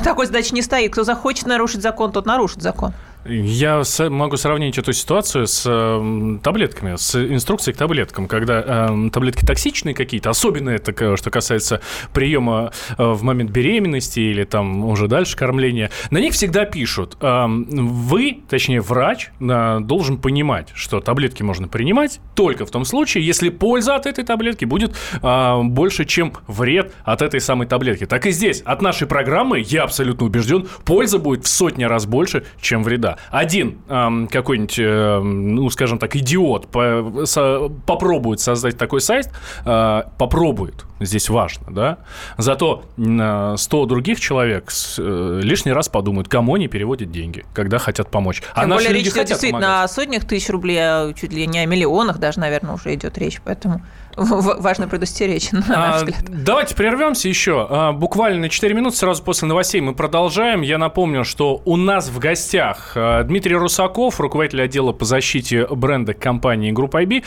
такой 0.04 0.26
задачи 0.28 0.54
не 0.54 0.62
стоит. 0.62 0.92
Кто 0.94 1.04
захочет 1.04 1.48
нарушить 1.48 1.82
закон, 1.82 2.12
тот 2.12 2.26
нарушит 2.26 2.62
закон. 2.62 2.94
Я 3.30 3.84
могу 4.10 4.38
сравнить 4.38 4.78
эту 4.78 4.94
ситуацию 4.94 5.48
с 5.48 5.64
э, 5.68 6.40
таблетками, 6.42 6.96
с 6.96 7.16
инструкцией 7.16 7.76
к 7.76 7.78
таблеткам, 7.78 8.28
когда 8.28 8.88
э, 8.90 9.10
таблетки 9.12 9.46
токсичные 9.46 9.94
какие-то, 9.94 10.30
особенно 10.30 10.70
это, 10.70 11.18
что 11.18 11.30
касается 11.30 11.82
приема 12.14 12.72
э, 12.98 13.04
в 13.04 13.24
момент 13.24 13.52
беременности 13.52 14.20
или 14.20 14.44
там 14.44 14.86
уже 14.86 15.08
дальше 15.08 15.36
кормления, 15.36 15.92
на 16.12 16.20
них 16.20 16.34
всегда 16.34 16.66
пишут, 16.66 17.18
э, 17.22 17.46
вы, 17.48 18.40
точнее 18.50 18.82
врач, 18.82 19.30
э, 19.40 19.80
должен 19.82 20.18
понимать, 20.18 20.70
что 20.74 21.02
таблетки 21.02 21.44
можно 21.44 21.68
принимать 21.68 22.22
только 22.36 22.66
в 22.66 22.72
том 22.72 22.86
случае, 22.86 23.26
если 23.26 23.50
польза 23.50 23.96
от 23.96 24.06
этой 24.06 24.24
таблетки 24.24 24.66
будет 24.66 24.96
э, 25.22 25.62
больше, 25.64 26.06
чем 26.06 26.34
вред 26.48 26.94
от 27.04 27.22
этой 27.22 27.42
самой 27.42 27.68
таблетки. 27.68 28.06
Так 28.06 28.26
и 28.26 28.32
здесь, 28.32 28.62
от 28.62 28.82
нашей 28.82 29.08
программы, 29.08 29.60
я 29.60 29.84
абсолютно 29.84 30.26
убежден, 30.26 30.68
польза 30.86 31.20
будет 31.20 31.46
в 31.46 31.48
сотни 31.48 31.84
раз 31.84 32.06
больше, 32.06 32.46
чем 32.62 32.84
вреда 32.84 33.10
да. 33.10 33.18
Один 33.32 33.80
эм, 33.90 34.28
какой-нибудь, 34.28 34.80
э, 34.80 35.20
ну, 35.20 35.70
скажем 35.70 36.00
так, 36.00 36.16
идиот 36.16 36.68
по, 36.68 37.26
со, 37.26 37.70
попробует 37.86 38.40
создать 38.40 38.78
такой 38.78 39.02
сайт, 39.02 39.30
э, 39.66 40.04
попробует, 40.18 40.86
здесь 41.00 41.30
важно, 41.30 41.68
да. 41.70 41.98
Зато 42.38 42.84
э, 42.98 43.56
100 43.58 43.86
других 43.86 44.20
человек 44.20 44.72
с, 44.72 44.98
э, 45.00 45.40
лишний 45.44 45.72
раз 45.72 45.90
подумают, 45.90 46.28
кому 46.28 46.56
они 46.56 46.68
переводят 46.68 47.12
деньги, 47.12 47.46
когда 47.54 47.78
хотят 47.78 48.10
помочь. 48.10 48.42
А 48.54 48.62
Тем 48.62 48.72
более 48.72 48.94
речь 48.94 49.08
идет 49.08 49.28
действительно 49.28 49.62
помогать. 49.62 49.92
о 49.92 49.94
сотнях 49.94 50.26
тысяч 50.26 50.50
рублей, 50.50 50.80
а 50.80 51.14
чуть 51.14 51.34
ли 51.34 51.46
не 51.48 51.60
о 51.60 51.66
миллионах 51.66 52.18
даже, 52.18 52.40
наверное, 52.40 52.76
уже 52.76 52.94
идет 52.94 53.18
речь, 53.18 53.42
поэтому 53.44 53.82
важно 54.20 54.88
предостеречь, 54.88 55.52
на 55.52 55.60
наш 55.60 56.04
а, 56.04 56.06
Давайте 56.28 56.76
прервемся 56.76 57.28
еще. 57.28 57.68
А, 57.70 57.92
буквально 57.92 58.42
на 58.42 58.50
4 58.50 58.74
минуты 58.74 58.96
сразу 58.98 59.24
после 59.24 59.48
новостей 59.48 59.82
мы 59.82 59.94
продолжаем. 59.94 60.62
Я 60.62 60.78
напомню, 60.78 61.24
что 61.24 61.62
у 61.66 61.78
нас 61.78 62.10
в 62.10 62.20
гостях 62.20 62.94
а, 62.96 63.24
Дмитрий 63.24 63.56
Русаков, 63.56 64.20
руководитель 64.20 64.62
отдела 64.62 64.92
по 64.92 65.06
защите 65.06 65.68
бренда 65.68 66.14
компании 66.14 66.72
Группа 66.72 67.04
IB. 67.04 67.24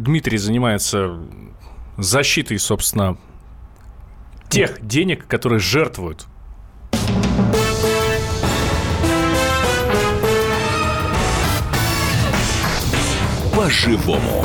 Дмитрий 0.00 0.38
занимается 0.38 1.18
защитой, 1.96 2.58
собственно, 2.58 3.16
тех 4.48 4.86
денег, 4.86 5.26
которые 5.26 5.60
жертвуют 5.60 6.26
по-живому. 13.54 14.44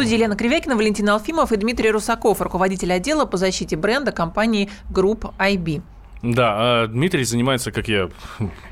Студии 0.00 0.14
Елена 0.14 0.34
Кривякина, 0.34 0.76
Валентина 0.76 1.12
Алфимов 1.12 1.52
и 1.52 1.56
Дмитрий 1.56 1.90
Русаков, 1.90 2.40
руководитель 2.40 2.90
отдела 2.90 3.26
по 3.26 3.36
защите 3.36 3.76
бренда 3.76 4.12
компании 4.12 4.70
Group 4.90 5.34
IB. 5.38 5.82
Да, 6.22 6.54
а 6.56 6.86
Дмитрий 6.86 7.24
занимается, 7.24 7.70
как 7.70 7.86
я, 7.86 8.08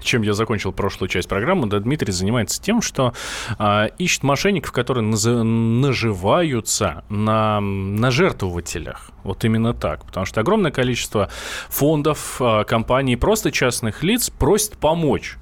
чем 0.00 0.22
я 0.22 0.32
закончил 0.32 0.72
прошлую 0.72 1.10
часть 1.10 1.28
программы, 1.28 1.66
да, 1.66 1.80
Дмитрий 1.80 2.12
занимается 2.12 2.62
тем, 2.62 2.80
что 2.80 3.12
а, 3.58 3.88
ищет 3.98 4.22
мошенников, 4.22 4.72
которые 4.72 5.04
наз, 5.04 5.26
наживаются 5.26 7.04
на, 7.10 7.60
на 7.60 8.10
жертвователях. 8.10 9.10
Вот 9.22 9.44
именно 9.44 9.74
так. 9.74 10.06
Потому 10.06 10.24
что 10.24 10.40
огромное 10.40 10.70
количество 10.70 11.28
фондов, 11.68 12.38
а, 12.40 12.64
компаний, 12.64 13.16
просто 13.16 13.52
частных 13.52 14.02
лиц 14.02 14.30
просит 14.30 14.78
помочь 14.78 15.36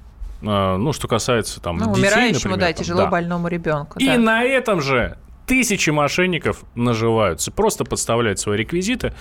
а, 0.45 0.77
ну, 0.77 0.91
что 0.91 1.07
касается 1.07 1.61
там 1.61 1.77
ну, 1.77 1.93
детей, 1.93 2.01
умирающему, 2.01 2.51
например, 2.51 2.59
да, 2.59 2.73
тяжело 2.73 3.01
да. 3.03 3.07
больному 3.07 3.47
ребенку. 3.47 3.99
И 3.99 4.05
да. 4.05 4.17
на 4.17 4.43
этом 4.43 4.81
же 4.81 5.17
тысячи 5.47 5.89
мошенников 5.89 6.63
наживаются, 6.75 7.51
просто 7.51 7.85
подставляют 7.85 8.37
свои 8.37 8.57
реквизиты, 8.57 9.13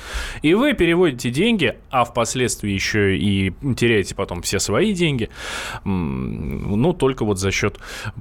и 0.43 0.55
вы 0.55 0.75
переводите 0.75 1.31
деньги, 1.31 1.77
а 1.89 2.05
впоследствии 2.05 2.71
еще 2.71 3.17
и 3.17 3.53
теряете 3.77 4.15
потом 4.15 4.43
все 4.43 4.59
свои 4.59 4.93
деньги, 4.93 5.31
ну, 5.85 6.93
только 6.93 7.25
вот 7.25 7.39
за 7.39 7.53
счет 7.53 7.79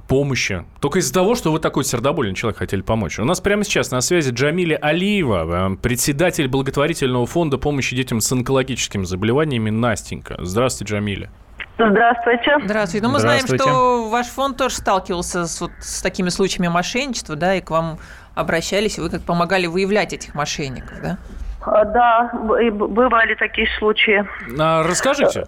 помощи. 0.08 0.64
Только 0.80 1.00
из-за 1.00 1.12
того, 1.12 1.34
что 1.34 1.50
вы 1.50 1.58
такой 1.58 1.84
сердобольный 1.84 2.34
человек 2.34 2.58
хотели 2.58 2.80
помочь. 2.80 3.18
У 3.18 3.24
нас 3.24 3.40
прямо 3.40 3.64
сейчас 3.64 3.90
на 3.90 4.00
связи 4.00 4.30
Джамиля 4.30 4.76
Алиева, 4.76 5.72
э, 5.72 5.76
председатель 5.76 6.46
благотворительного 6.46 7.26
фонда 7.26 7.58
помощи 7.58 7.96
детям 7.96 8.20
с 8.20 8.30
онкологическими 8.30 9.04
заболеваниями 9.04 9.70
«Настенька». 9.70 10.36
Здравствуйте, 10.40 10.94
Джамиля. 10.94 11.30
Здравствуйте. 11.78 12.56
Здравствуйте. 12.64 13.06
Ну, 13.06 13.12
мы 13.12 13.20
знаем, 13.20 13.46
что 13.46 14.08
ваш 14.08 14.28
фонд 14.28 14.56
тоже 14.56 14.76
сталкивался 14.76 15.46
с, 15.46 15.60
вот, 15.60 15.72
с 15.80 16.00
такими 16.00 16.30
случаями 16.30 16.68
мошенничества, 16.68 17.36
да, 17.36 17.54
и 17.54 17.60
к 17.60 17.70
вам 17.70 17.98
обращались, 18.34 18.98
и 18.98 19.00
вы 19.00 19.10
как 19.10 19.22
помогали 19.22 19.66
выявлять 19.66 20.12
этих 20.12 20.34
мошенников, 20.34 21.00
да? 21.02 21.18
А, 21.62 21.84
да, 21.84 22.30
бывали 22.32 23.34
такие 23.34 23.68
случаи. 23.78 24.24
А, 24.58 24.82
расскажите. 24.84 25.44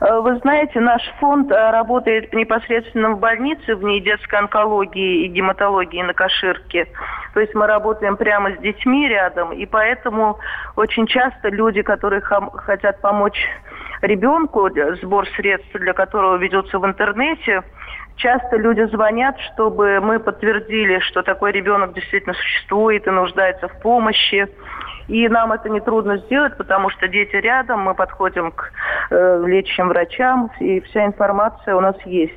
Э, 0.00 0.20
вы 0.20 0.38
знаете, 0.38 0.80
наш 0.80 1.02
фонд 1.18 1.50
э, 1.50 1.70
работает 1.70 2.32
непосредственно 2.32 3.10
в 3.10 3.18
больнице, 3.18 3.74
в 3.74 3.82
ней 3.82 4.00
детской 4.00 4.36
онкологии 4.36 5.24
и 5.24 5.28
гематологии 5.28 6.02
на 6.02 6.14
Каширке. 6.14 6.86
То 7.32 7.40
есть 7.40 7.54
мы 7.54 7.66
работаем 7.66 8.16
прямо 8.16 8.52
с 8.52 8.58
детьми 8.58 9.08
рядом, 9.08 9.52
и 9.52 9.66
поэтому 9.66 10.38
очень 10.76 11.06
часто 11.06 11.48
люди, 11.48 11.82
которые 11.82 12.20
хотят 12.20 13.00
помочь 13.00 13.38
ребенку, 14.04 14.68
сбор 15.02 15.26
средств 15.36 15.72
для 15.74 15.92
которого 15.92 16.36
ведется 16.36 16.78
в 16.78 16.86
интернете, 16.86 17.62
часто 18.16 18.56
люди 18.56 18.84
звонят, 18.86 19.36
чтобы 19.52 20.00
мы 20.00 20.18
подтвердили, 20.20 21.00
что 21.00 21.22
такой 21.22 21.52
ребенок 21.52 21.94
действительно 21.94 22.34
существует 22.34 23.06
и 23.06 23.10
нуждается 23.10 23.68
в 23.68 23.80
помощи. 23.80 24.48
И 25.08 25.28
нам 25.28 25.52
это 25.52 25.68
нетрудно 25.68 26.16
сделать, 26.18 26.56
потому 26.56 26.88
что 26.90 27.08
дети 27.08 27.36
рядом, 27.36 27.80
мы 27.80 27.94
подходим 27.94 28.52
к 28.52 28.70
э, 29.10 29.44
лечащим 29.46 29.88
врачам, 29.88 30.50
и 30.60 30.80
вся 30.80 31.04
информация 31.04 31.76
у 31.76 31.80
нас 31.80 31.96
есть. 32.06 32.32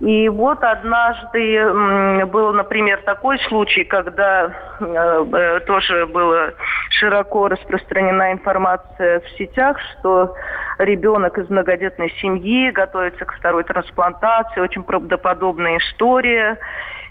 И 0.00 0.28
вот 0.28 0.62
однажды 0.62 2.26
был, 2.26 2.52
например, 2.52 3.00
такой 3.06 3.38
случай, 3.48 3.84
когда 3.84 4.52
э, 4.78 4.84
э, 4.84 5.60
тоже 5.60 6.06
была 6.06 6.50
широко 6.90 7.48
распространена 7.48 8.32
информация 8.32 9.20
в 9.20 9.28
сетях, 9.38 9.78
что 9.80 10.34
ребенок 10.78 11.38
из 11.38 11.48
многодетной 11.48 12.10
семьи 12.20 12.70
готовится 12.70 13.24
к 13.24 13.32
второй 13.32 13.64
трансплантации, 13.64 14.60
очень 14.60 14.82
правдоподобная 14.82 15.78
история. 15.78 16.58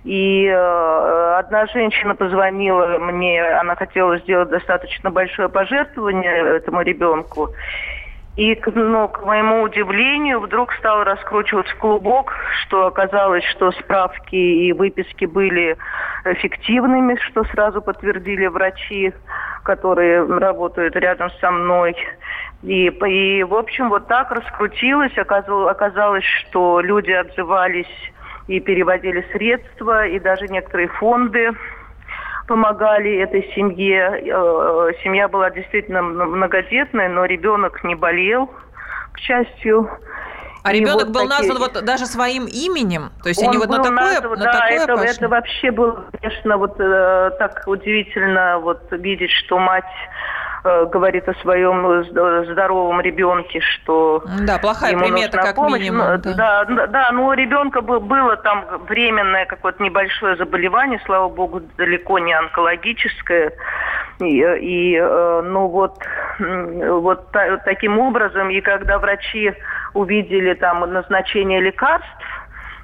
И 0.03 0.45
э, 0.45 1.35
одна 1.39 1.65
женщина 1.65 2.13
позвонила 2.13 2.99
мне, 2.99 3.43
она 3.43 3.75
хотела 3.75 4.19
сделать 4.19 4.49
достаточно 4.49 5.09
большое 5.09 5.49
пожертвование 5.49 6.57
этому 6.57 6.83
ребенку. 6.83 7.49
И, 8.35 8.61
ну, 8.73 9.07
к 9.07 9.23
моему 9.25 9.61
удивлению, 9.61 10.41
вдруг 10.41 10.73
стал 10.73 11.05
раскручиваться 11.05 11.73
клубок, 11.77 12.33
что 12.61 12.87
оказалось, 12.87 13.45
что 13.45 13.71
справки 13.71 14.35
и 14.35 14.73
выписки 14.73 15.23
были 15.23 15.77
эффективными, 16.25 17.15
что 17.29 17.45
сразу 17.45 17.81
подтвердили 17.81 18.47
врачи, 18.47 19.13
которые 19.63 20.25
работают 20.25 20.97
рядом 20.97 21.29
со 21.39 21.49
мной. 21.49 21.95
И, 22.61 22.87
и 22.87 23.43
в 23.43 23.53
общем, 23.53 23.87
вот 23.89 24.07
так 24.07 24.31
раскрутилось. 24.31 25.17
Оказалось, 25.17 26.25
что 26.25 26.81
люди 26.81 27.11
отзывались 27.11 28.11
и 28.47 28.59
переводили 28.59 29.25
средства, 29.31 30.05
и 30.07 30.19
даже 30.19 30.47
некоторые 30.49 30.89
фонды 30.89 31.51
помогали 32.47 33.17
этой 33.17 33.43
семье. 33.55 34.21
Э, 34.23 34.91
семья 35.03 35.27
была 35.27 35.49
действительно 35.49 36.01
многодетная, 36.01 37.09
но 37.09 37.25
ребенок 37.25 37.83
не 37.83 37.95
болел, 37.95 38.49
к 39.13 39.19
счастью. 39.19 39.89
А 40.63 40.73
ребенок 40.73 41.07
вот 41.07 41.13
был 41.13 41.29
такие... 41.29 41.51
назван 41.51 41.57
вот 41.59 41.85
даже 41.85 42.05
своим 42.07 42.45
именем, 42.45 43.11
то 43.21 43.29
есть 43.29 43.41
Он 43.43 43.49
они 43.49 43.57
вот 43.59 43.69
на 43.69 43.77
такое, 43.77 43.91
назван, 43.91 44.31
на 44.31 44.45
да, 44.45 44.51
такое 44.51 44.83
это, 44.83 44.93
это 44.93 45.29
вообще 45.29 45.71
было, 45.71 46.05
конечно, 46.19 46.57
вот 46.57 46.79
э, 46.79 47.31
так 47.37 47.63
удивительно 47.67 48.57
вот 48.57 48.81
видеть, 48.91 49.29
что 49.29 49.59
мать 49.59 49.85
говорит 50.91 51.29
о 51.29 51.33
своем 51.35 52.03
здоровом 52.51 53.01
ребенке, 53.01 53.59
что 53.59 54.23
да, 54.45 54.57
плохая 54.57 54.91
ему 54.91 55.03
примета, 55.05 55.37
нужна 55.37 55.41
как 55.43 55.55
помощь. 55.55 55.79
минимум. 55.81 56.21
Да, 56.21 56.65
да, 56.65 56.87
да, 56.87 57.11
но 57.11 57.27
у 57.27 57.33
ребенка 57.33 57.81
было 57.81 58.35
там 58.37 58.65
временное 58.87 59.45
какое-то 59.45 59.81
небольшое 59.83 60.35
заболевание, 60.37 60.99
слава 61.05 61.29
богу, 61.29 61.61
далеко 61.77 62.19
не 62.19 62.33
онкологическое. 62.33 63.53
И, 64.19 64.39
и 64.39 64.99
ну 64.99 65.67
вот, 65.67 65.97
вот 66.39 67.31
таким 67.65 67.99
образом, 67.99 68.49
и 68.49 68.61
когда 68.61 68.97
врачи 68.97 69.53
увидели 69.93 70.53
там 70.53 70.79
назначение 70.91 71.61
лекарств, 71.61 72.09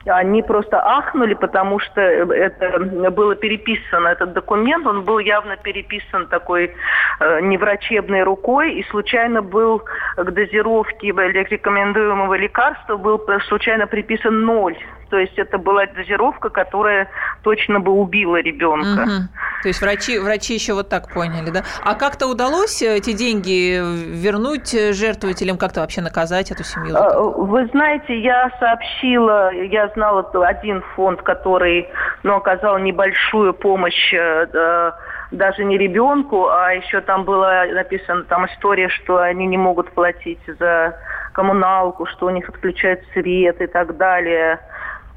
они 0.06 0.42
просто 0.42 0.82
ахнули, 0.84 1.34
потому 1.34 1.80
что 1.80 2.02
это 2.02 2.80
было 3.12 3.36
переписано, 3.36 4.08
этот 4.08 4.34
документ, 4.34 4.86
он 4.88 5.04
был 5.04 5.20
явно 5.20 5.58
переписан 5.58 6.28
такой 6.28 6.74
э, 7.20 7.42
неврачебной 7.42 8.24
рукой, 8.24 8.74
и 8.74 8.84
случайно 8.90 9.42
был 9.42 9.84
к 10.18 10.32
дозировке 10.32 11.08
рекомендуемого 11.08 12.34
лекарства 12.36 12.98
был 12.98 13.22
случайно 13.48 13.88
приписан 13.88 14.46
ноль. 14.46 14.78
То 15.10 15.18
есть 15.18 15.38
это 15.38 15.58
была 15.58 15.86
дозировка, 15.88 16.50
которая 16.50 17.10
точно 17.44 17.80
бы 17.80 17.92
убила 17.92 18.38
ребенка. 18.42 19.04
Угу. 19.04 19.28
То 19.62 19.68
есть 19.68 19.82
врачи, 19.82 20.20
врачи 20.20 20.54
еще 20.54 20.74
вот 20.74 20.90
так 20.90 21.14
поняли, 21.14 21.50
да? 21.50 21.64
А 21.84 21.96
как-то 21.96 22.28
удалось 22.28 22.82
эти 22.82 23.14
деньги 23.14 23.80
вернуть 23.80 24.72
жертвователям, 24.72 25.58
как-то 25.58 25.82
вообще 25.82 26.02
наказать 26.02 26.52
эту 26.52 26.64
семью? 26.64 26.96
Вы 27.38 27.68
знаете, 27.68 28.20
я 28.20 28.52
сообщила, 28.60 29.52
я 29.54 29.88
знала 29.90 30.22
один 30.46 30.82
фонд, 30.96 31.22
который 31.22 31.88
ну, 32.24 32.36
оказал 32.36 32.78
небольшую 32.80 33.54
помощь 33.54 34.14
э, 34.14 34.92
даже 35.32 35.64
не 35.64 35.78
ребенку, 35.78 36.48
а 36.50 36.74
еще 36.74 37.02
там 37.02 37.24
была 37.24 37.66
написана 37.66 38.24
там 38.24 38.46
история, 38.46 38.90
что 38.90 39.18
они 39.18 39.48
не 39.48 39.58
могут 39.58 39.92
платить 39.92 40.42
за 40.60 40.96
коммуналку, 41.34 42.06
что 42.06 42.28
у 42.28 42.30
них 42.30 42.50
отключают 42.50 43.02
свет 43.14 43.62
и 43.62 43.68
так 43.68 43.98
далее. 43.98 44.60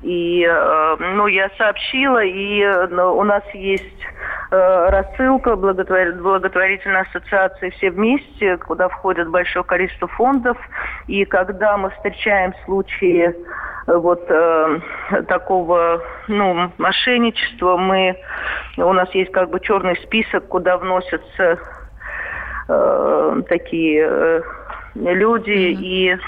И, 0.05 0.47
э, 0.47 0.97
ну, 0.99 1.27
я 1.29 1.49
сообщила, 1.57 2.23
и 2.23 2.63
ну, 2.91 3.17
у 3.17 3.25
нас 3.25 3.43
есть 3.55 4.07
э, 4.51 4.89
рассылка 4.91 5.57
благотворительной 5.57 7.01
ассоциации 7.01 7.71
«Все 7.71 7.91
вместе», 7.91 8.59
куда 8.59 8.91
входит 8.91 9.31
большое 9.31 9.65
количество 9.65 10.07
фондов. 10.09 10.59
И 11.07 11.25
когда 11.25 11.79
мы 11.79 11.89
встречаем 11.89 12.53
случаи 12.67 13.35
вот 13.87 14.23
э, 14.29 14.81
такого 15.27 16.03
ну, 16.29 16.71
мошенничества, 16.77 17.79
мы, 17.79 18.15
у 18.77 18.93
нас 18.93 19.09
есть 19.15 19.33
как 19.33 19.49
бы 19.49 19.59
черный 19.59 19.97
список, 20.03 20.49
куда 20.49 20.77
вносятся 20.77 21.59
э, 22.69 23.43
такие 23.49 24.07
э, 24.07 24.43
люди 24.97 25.51
mm-hmm. 25.51 25.81
и 25.81 26.17
Э, 26.17 26.19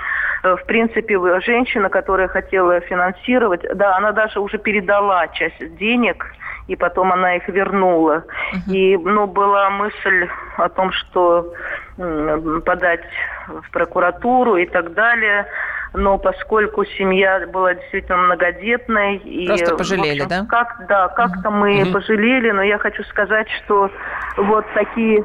в 0.54 0.64
принципе, 0.66 1.18
женщина, 1.40 1.88
которая 1.88 2.28
хотела 2.28 2.80
финансировать, 2.80 3.62
да, 3.74 3.96
она 3.96 4.12
даже 4.12 4.40
уже 4.40 4.58
передала 4.58 5.26
часть 5.28 5.76
денег, 5.76 6.24
и 6.68 6.76
потом 6.76 7.12
она 7.12 7.36
их 7.36 7.48
вернула. 7.48 8.24
Uh-huh. 8.52 8.72
И, 8.72 8.96
ну, 8.96 9.26
была 9.26 9.70
мысль 9.70 10.28
о 10.56 10.68
том, 10.68 10.92
что 10.92 11.52
подать 11.96 13.04
в 13.46 13.70
прокуратуру 13.70 14.56
и 14.56 14.66
так 14.66 14.92
далее. 14.92 15.46
Но 15.94 16.18
поскольку 16.18 16.84
семья 16.84 17.46
была 17.46 17.74
действительно 17.74 18.18
многодетной... 18.18 19.46
Просто 19.46 19.74
и, 19.74 19.78
пожалели, 19.78 20.22
общем, 20.22 20.28
да? 20.28 20.46
Как, 20.48 20.86
да, 20.88 21.08
как-то 21.08 21.48
uh-huh. 21.48 21.52
мы 21.52 21.80
uh-huh. 21.80 21.92
пожалели, 21.92 22.50
но 22.50 22.62
я 22.62 22.78
хочу 22.78 23.02
сказать, 23.04 23.48
что 23.64 23.90
вот 24.36 24.66
такие 24.74 25.24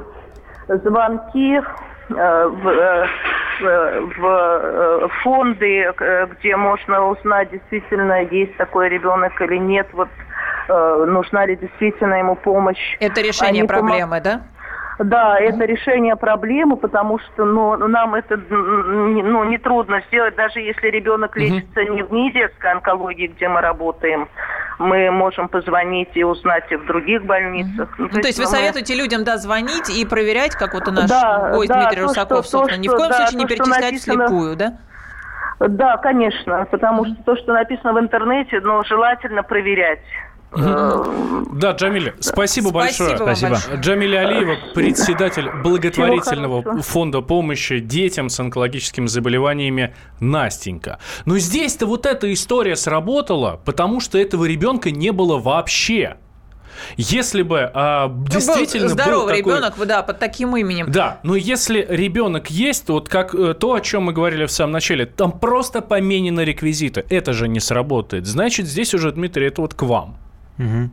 звонки 0.68 1.60
Э, 2.18 2.48
в, 2.48 2.68
э, 2.68 3.08
в 3.62 4.26
э, 4.26 5.08
фонды, 5.24 5.94
где 6.32 6.56
можно 6.56 7.08
узнать, 7.08 7.52
действительно 7.52 8.24
есть 8.24 8.56
такой 8.58 8.90
ребенок 8.90 9.40
или 9.42 9.58
нет, 9.58 9.88
вот 9.94 10.10
нужна 10.68 11.46
ли 11.48 11.58
действительно 11.58 12.14
ему 12.14 12.36
помощь. 12.36 12.96
Это 13.00 13.20
решение 13.20 13.62
Они 13.62 13.68
проблемы, 13.68 14.22
помог... 14.22 14.24
да? 14.24 14.42
Да, 15.04 15.38
это 15.40 15.66
решение 15.66 16.16
проблемы, 16.16 16.78
потому 16.78 17.20
что 17.20 17.46
ну, 17.46 17.76
нам 17.88 18.16
это 18.16 18.38
ну, 18.38 19.44
не 19.46 19.58
трудно 19.58 20.02
сделать, 20.08 20.36
даже 20.36 20.60
если 20.60 20.88
ребенок 20.88 21.36
лечится 21.38 21.84
не 21.86 22.04
в 22.04 22.12
НИДе 22.12 22.52
онкологии, 22.64 23.28
где 23.28 23.48
мы 23.48 23.62
работаем, 23.62 24.28
мы 24.80 25.10
можем 25.12 25.48
позвонить 25.48 26.10
и 26.16 26.24
узнать 26.24 26.72
и 26.72 26.76
в 26.76 26.86
других 26.86 27.24
больницах. 27.24 27.90
Ну, 27.98 28.10
то, 28.10 28.22
то 28.22 28.28
есть 28.28 28.40
вы 28.40 28.46
мы... 28.46 28.52
советуете 28.52 28.96
людям, 28.96 29.24
да, 29.24 29.38
звонить 29.38 29.90
и 29.90 30.06
проверять, 30.06 30.56
как 30.56 30.74
вот 30.74 30.88
у 30.88 30.92
наш 30.92 31.10
да, 31.10 31.52
гость 31.54 31.70
да, 31.70 31.82
Дмитрий 31.82 32.02
то, 32.02 32.08
Русаков, 32.08 32.46
что, 32.46 32.60
собственно, 32.60 32.78
то, 32.78 32.82
ни 32.82 32.88
в 32.88 32.96
коем 32.96 33.10
да, 33.10 33.18
случае 33.18 33.40
не 33.40 33.46
перечислять 33.46 33.82
написано... 33.82 34.26
вслепую, 34.26 34.56
да? 34.56 34.74
Да, 35.60 35.98
конечно, 35.98 36.66
потому 36.72 37.06
что 37.06 37.16
то, 37.24 37.36
что 37.36 37.54
написано 37.54 37.94
в 37.94 38.00
интернете, 38.00 38.60
ну, 38.62 38.84
желательно 38.84 39.44
проверять. 39.44 40.02
Да, 40.52 41.72
Джамиля, 41.72 42.14
спасибо, 42.20 42.70
спасибо 42.70 42.72
большое. 42.72 43.18
Спасибо. 43.18 43.60
Джамиля 43.78 44.28
Алиева, 44.28 44.58
председатель 44.76 45.50
благотворительного 45.64 46.82
фонда 46.82 47.22
помощи 47.22 47.80
детям 47.80 48.30
с 48.30 48.40
онкологическими 48.40 49.08
заболеваниями 49.08 49.96
Настенька. 50.20 51.00
Но 51.26 51.38
здесь-то 51.38 51.86
вот 51.86 52.06
эта 52.06 52.32
история 52.34 52.76
сработала, 52.76 53.62
потому 53.64 54.02
что 54.02 54.18
этого 54.18 54.46
ребенка 54.46 54.92
не 54.92 55.12
было 55.12 55.38
вообще. 55.38 56.18
Если 56.98 57.44
бы 57.44 57.70
а, 57.74 58.08
ну, 58.08 58.26
действительно 58.26 58.88
был 58.88 58.94
здоровый 58.94 59.44
был 59.44 59.52
такой... 59.52 59.70
ребенок, 59.70 59.88
да, 59.88 60.04
под 60.04 60.20
таким 60.20 60.56
именем. 60.58 60.92
Да, 60.92 61.20
но 61.24 61.36
если 61.36 61.86
ребенок 61.88 62.50
есть, 62.50 62.88
то 62.88 62.94
вот 62.94 63.08
как 63.08 63.36
э, 63.36 63.54
то, 63.54 63.74
о 63.74 63.82
чем 63.82 64.04
мы 64.04 64.14
говорили 64.14 64.46
в 64.46 64.52
самом 64.52 64.74
начале, 64.74 65.06
там 65.06 65.38
просто 65.38 65.82
поменены 65.82 66.42
реквизиты. 66.42 67.06
Это 67.10 67.34
же 67.34 67.48
не 67.48 67.60
сработает. 67.60 68.26
Значит, 68.26 68.66
здесь 68.68 68.94
уже, 68.94 69.12
Дмитрий, 69.12 69.48
это 69.48 69.62
вот 69.62 69.74
к 69.74 69.84
вам. 69.84 70.18
Угу. 70.58 70.90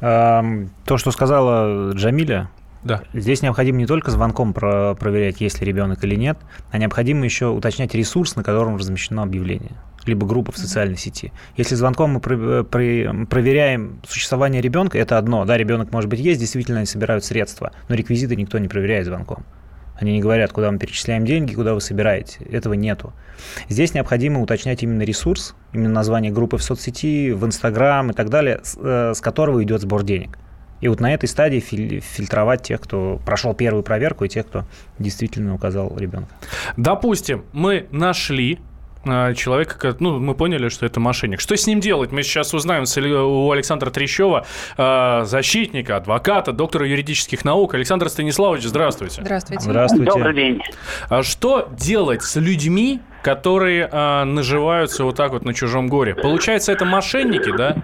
То, 0.00 0.96
что 0.96 1.10
сказала 1.10 1.92
Джамиля, 1.92 2.48
да. 2.84 3.02
Здесь 3.14 3.40
необходимо 3.40 3.78
не 3.78 3.86
только 3.86 4.10
звонком 4.10 4.52
про 4.52 4.94
проверять, 4.94 5.40
есть 5.40 5.60
ли 5.60 5.66
ребенок 5.66 6.04
или 6.04 6.16
нет, 6.16 6.38
а 6.70 6.76
необходимо 6.76 7.24
еще 7.24 7.46
уточнять 7.46 7.94
ресурс, 7.94 8.36
на 8.36 8.44
котором 8.44 8.76
размещено 8.76 9.22
объявление, 9.22 9.72
либо 10.04 10.26
группа 10.26 10.52
в 10.52 10.58
социальной 10.58 10.98
сети. 10.98 11.32
Если 11.56 11.76
звонком 11.76 12.10
мы 12.10 12.20
про 12.20 12.62
про 12.62 13.26
проверяем 13.26 14.00
существование 14.06 14.60
ребенка, 14.60 14.98
это 14.98 15.16
одно. 15.16 15.46
Да, 15.46 15.56
ребенок, 15.56 15.92
может 15.92 16.10
быть, 16.10 16.20
есть, 16.20 16.40
действительно 16.40 16.78
они 16.78 16.86
собирают 16.86 17.24
средства, 17.24 17.72
но 17.88 17.94
реквизиты 17.94 18.36
никто 18.36 18.58
не 18.58 18.68
проверяет 18.68 19.06
звонком. 19.06 19.44
Они 19.96 20.12
не 20.12 20.20
говорят, 20.20 20.52
куда 20.52 20.70
мы 20.70 20.78
перечисляем 20.78 21.24
деньги, 21.24 21.54
куда 21.54 21.74
вы 21.74 21.80
собираете. 21.80 22.44
Этого 22.44 22.74
нету. 22.74 23.12
Здесь 23.68 23.94
необходимо 23.94 24.40
уточнять 24.40 24.82
именно 24.82 25.02
ресурс, 25.02 25.54
именно 25.72 25.90
название 25.90 26.32
группы 26.32 26.56
в 26.56 26.62
соцсети, 26.62 27.30
в 27.32 27.44
Инстаграм 27.44 28.10
и 28.10 28.14
так 28.14 28.28
далее, 28.28 28.60
с, 28.62 28.76
э, 28.76 29.12
с 29.14 29.20
которого 29.20 29.62
идет 29.62 29.82
сбор 29.82 30.02
денег. 30.02 30.38
И 30.80 30.88
вот 30.88 31.00
на 31.00 31.14
этой 31.14 31.28
стадии 31.28 31.60
фильтровать 31.60 32.62
тех, 32.62 32.80
кто 32.80 33.20
прошел 33.24 33.54
первую 33.54 33.82
проверку, 33.82 34.24
и 34.24 34.28
тех, 34.28 34.46
кто 34.46 34.64
действительно 34.98 35.54
указал 35.54 35.96
ребенка. 35.96 36.28
Допустим, 36.76 37.44
мы 37.52 37.86
нашли 37.90 38.58
человека, 39.04 39.96
ну, 40.00 40.18
мы 40.18 40.34
поняли, 40.34 40.68
что 40.68 40.86
это 40.86 41.00
мошенник. 41.00 41.40
Что 41.40 41.56
с 41.56 41.66
ним 41.66 41.80
делать? 41.80 42.12
Мы 42.12 42.22
сейчас 42.22 42.54
узнаем 42.54 42.84
у 42.84 43.50
Александра 43.52 43.90
Трещева, 43.90 44.46
а, 44.76 45.24
защитника, 45.24 45.96
адвоката, 45.96 46.52
доктора 46.52 46.86
юридических 46.86 47.44
наук. 47.44 47.74
Александр 47.74 48.08
Станиславович, 48.08 48.64
здравствуйте. 48.64 49.22
Здравствуйте. 49.22 49.62
Здравствуйте. 49.62 50.10
Добрый 50.10 50.34
день. 50.34 50.62
А 51.08 51.22
что 51.22 51.68
делать 51.72 52.22
с 52.22 52.36
людьми, 52.36 53.00
которые 53.22 53.88
наживаются 54.24 55.04
вот 55.04 55.16
так 55.16 55.32
вот 55.32 55.44
на 55.44 55.54
чужом 55.54 55.88
горе? 55.88 56.14
Получается, 56.14 56.72
это 56.72 56.84
мошенники, 56.84 57.56
да? 57.56 57.76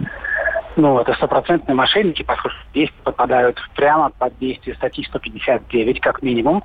Ну, 0.81 0.99
это 0.99 1.13
стопроцентные 1.13 1.75
мошенники, 1.75 2.23
поскольку 2.23 2.57
здесь 2.71 2.89
попадают 3.03 3.59
прямо 3.75 4.09
под 4.09 4.37
действие 4.39 4.75
статьи 4.75 5.05
159 5.05 6.01
как 6.01 6.23
минимум. 6.23 6.63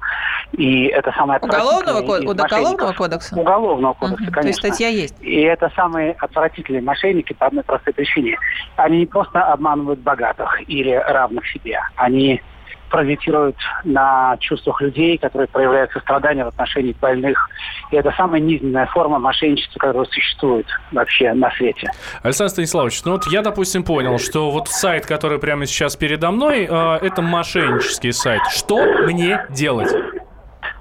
И 0.53 0.87
это 0.87 1.13
самое 1.13 1.39
Уголовного, 1.39 2.01
код... 2.01 2.25
уголовного 2.25 2.93
кодекса? 2.93 3.39
Уголовного 3.39 3.93
кодекса, 3.93 4.25
угу. 4.25 4.33
конечно. 4.33 4.43
То 4.43 4.47
есть 4.49 4.59
статья 4.59 4.89
есть? 4.89 5.15
И 5.21 5.43
это 5.43 5.71
самые 5.77 6.13
отвратительные 6.13 6.83
мошенники 6.83 7.35
по 7.35 7.47
одной 7.47 7.63
простой 7.63 7.93
причине. 7.93 8.39
Они 8.77 9.01
не 9.01 9.07
просто 9.07 9.45
обманывают 9.45 10.01
богатых 10.01 10.67
или 10.67 10.93
равных 10.93 11.47
себе. 11.49 11.79
Они 11.97 12.41
паразитируют 12.91 13.57
на 13.85 14.37
чувствах 14.41 14.81
людей, 14.81 15.19
которые 15.19 15.49
проявляют 15.49 15.91
сострадание 15.93 16.45
в 16.45 16.49
отношении 16.49 16.95
больных. 17.01 17.39
И 17.91 17.97
это 17.97 18.13
самая 18.17 18.41
низменная 18.41 18.87
форма 18.87 19.19
мошенничества, 19.19 19.79
которая 19.79 20.07
существует 20.07 20.67
вообще 20.93 21.33
на 21.33 21.51
свете. 21.53 21.91
Александр 22.23 22.51
Станиславович, 22.51 23.05
ну 23.05 23.13
вот 23.13 23.27
я, 23.27 23.43
допустим, 23.43 23.85
понял, 23.85 24.19
что 24.19 24.51
вот 24.51 24.69
сайт, 24.69 25.07
который 25.07 25.39
прямо 25.39 25.67
сейчас 25.67 25.97
передо 25.97 26.31
мной, 26.31 26.67
э, 26.69 26.99
это 27.03 27.23
мошеннический 27.23 28.13
сайт. 28.13 28.43
Что 28.51 28.85
мне 29.07 29.47
делать? 29.51 29.93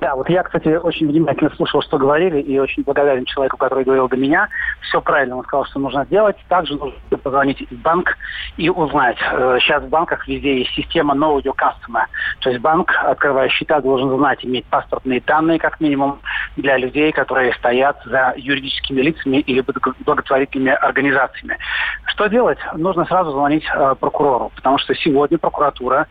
Да, 0.01 0.15
вот 0.15 0.29
я, 0.29 0.43
кстати, 0.43 0.69
очень 0.69 1.07
внимательно 1.07 1.49
слушал, 1.55 1.81
что 1.81 1.97
говорили, 1.97 2.41
и 2.41 2.59
очень 2.59 2.83
благодарен 2.83 3.25
человеку, 3.25 3.57
который 3.57 3.83
говорил 3.83 4.07
до 4.07 4.17
меня. 4.17 4.47
Все 4.81 5.01
правильно 5.01 5.37
он 5.37 5.43
сказал, 5.43 5.65
что 5.65 5.79
нужно 5.79 6.05
сделать. 6.05 6.37
Также 6.47 6.75
нужно 6.75 7.17
позвонить 7.23 7.69
в 7.69 7.81
банк 7.81 8.17
и 8.57 8.69
узнать. 8.69 9.17
Э, 9.31 9.57
сейчас 9.61 9.83
в 9.83 9.89
банках 9.89 10.27
везде 10.27 10.59
есть 10.59 10.71
система 10.71 11.15
Know 11.15 11.41
Your 11.41 11.55
Customer. 11.55 12.05
То 12.41 12.49
есть 12.49 12.61
банк, 12.61 12.91
открывая 13.03 13.49
счета, 13.49 13.81
должен 13.81 14.15
знать, 14.17 14.43
иметь 14.45 14.65
паспортные 14.65 15.21
данные, 15.21 15.59
как 15.59 15.79
минимум, 15.79 16.19
для 16.55 16.77
людей, 16.77 17.11
которые 17.11 17.53
стоят 17.53 17.97
за 18.05 18.33
юридическими 18.37 19.01
лицами 19.01 19.37
или 19.37 19.63
благотворительными 20.05 20.71
организациями. 20.71 21.57
Что 22.05 22.27
делать? 22.27 22.59
Нужно 22.73 23.05
сразу 23.05 23.31
звонить 23.31 23.65
э, 23.73 23.95
прокурору, 23.99 24.51
потому 24.55 24.77
что 24.77 24.93
сегодня 24.95 25.37
прокуратура 25.37 26.07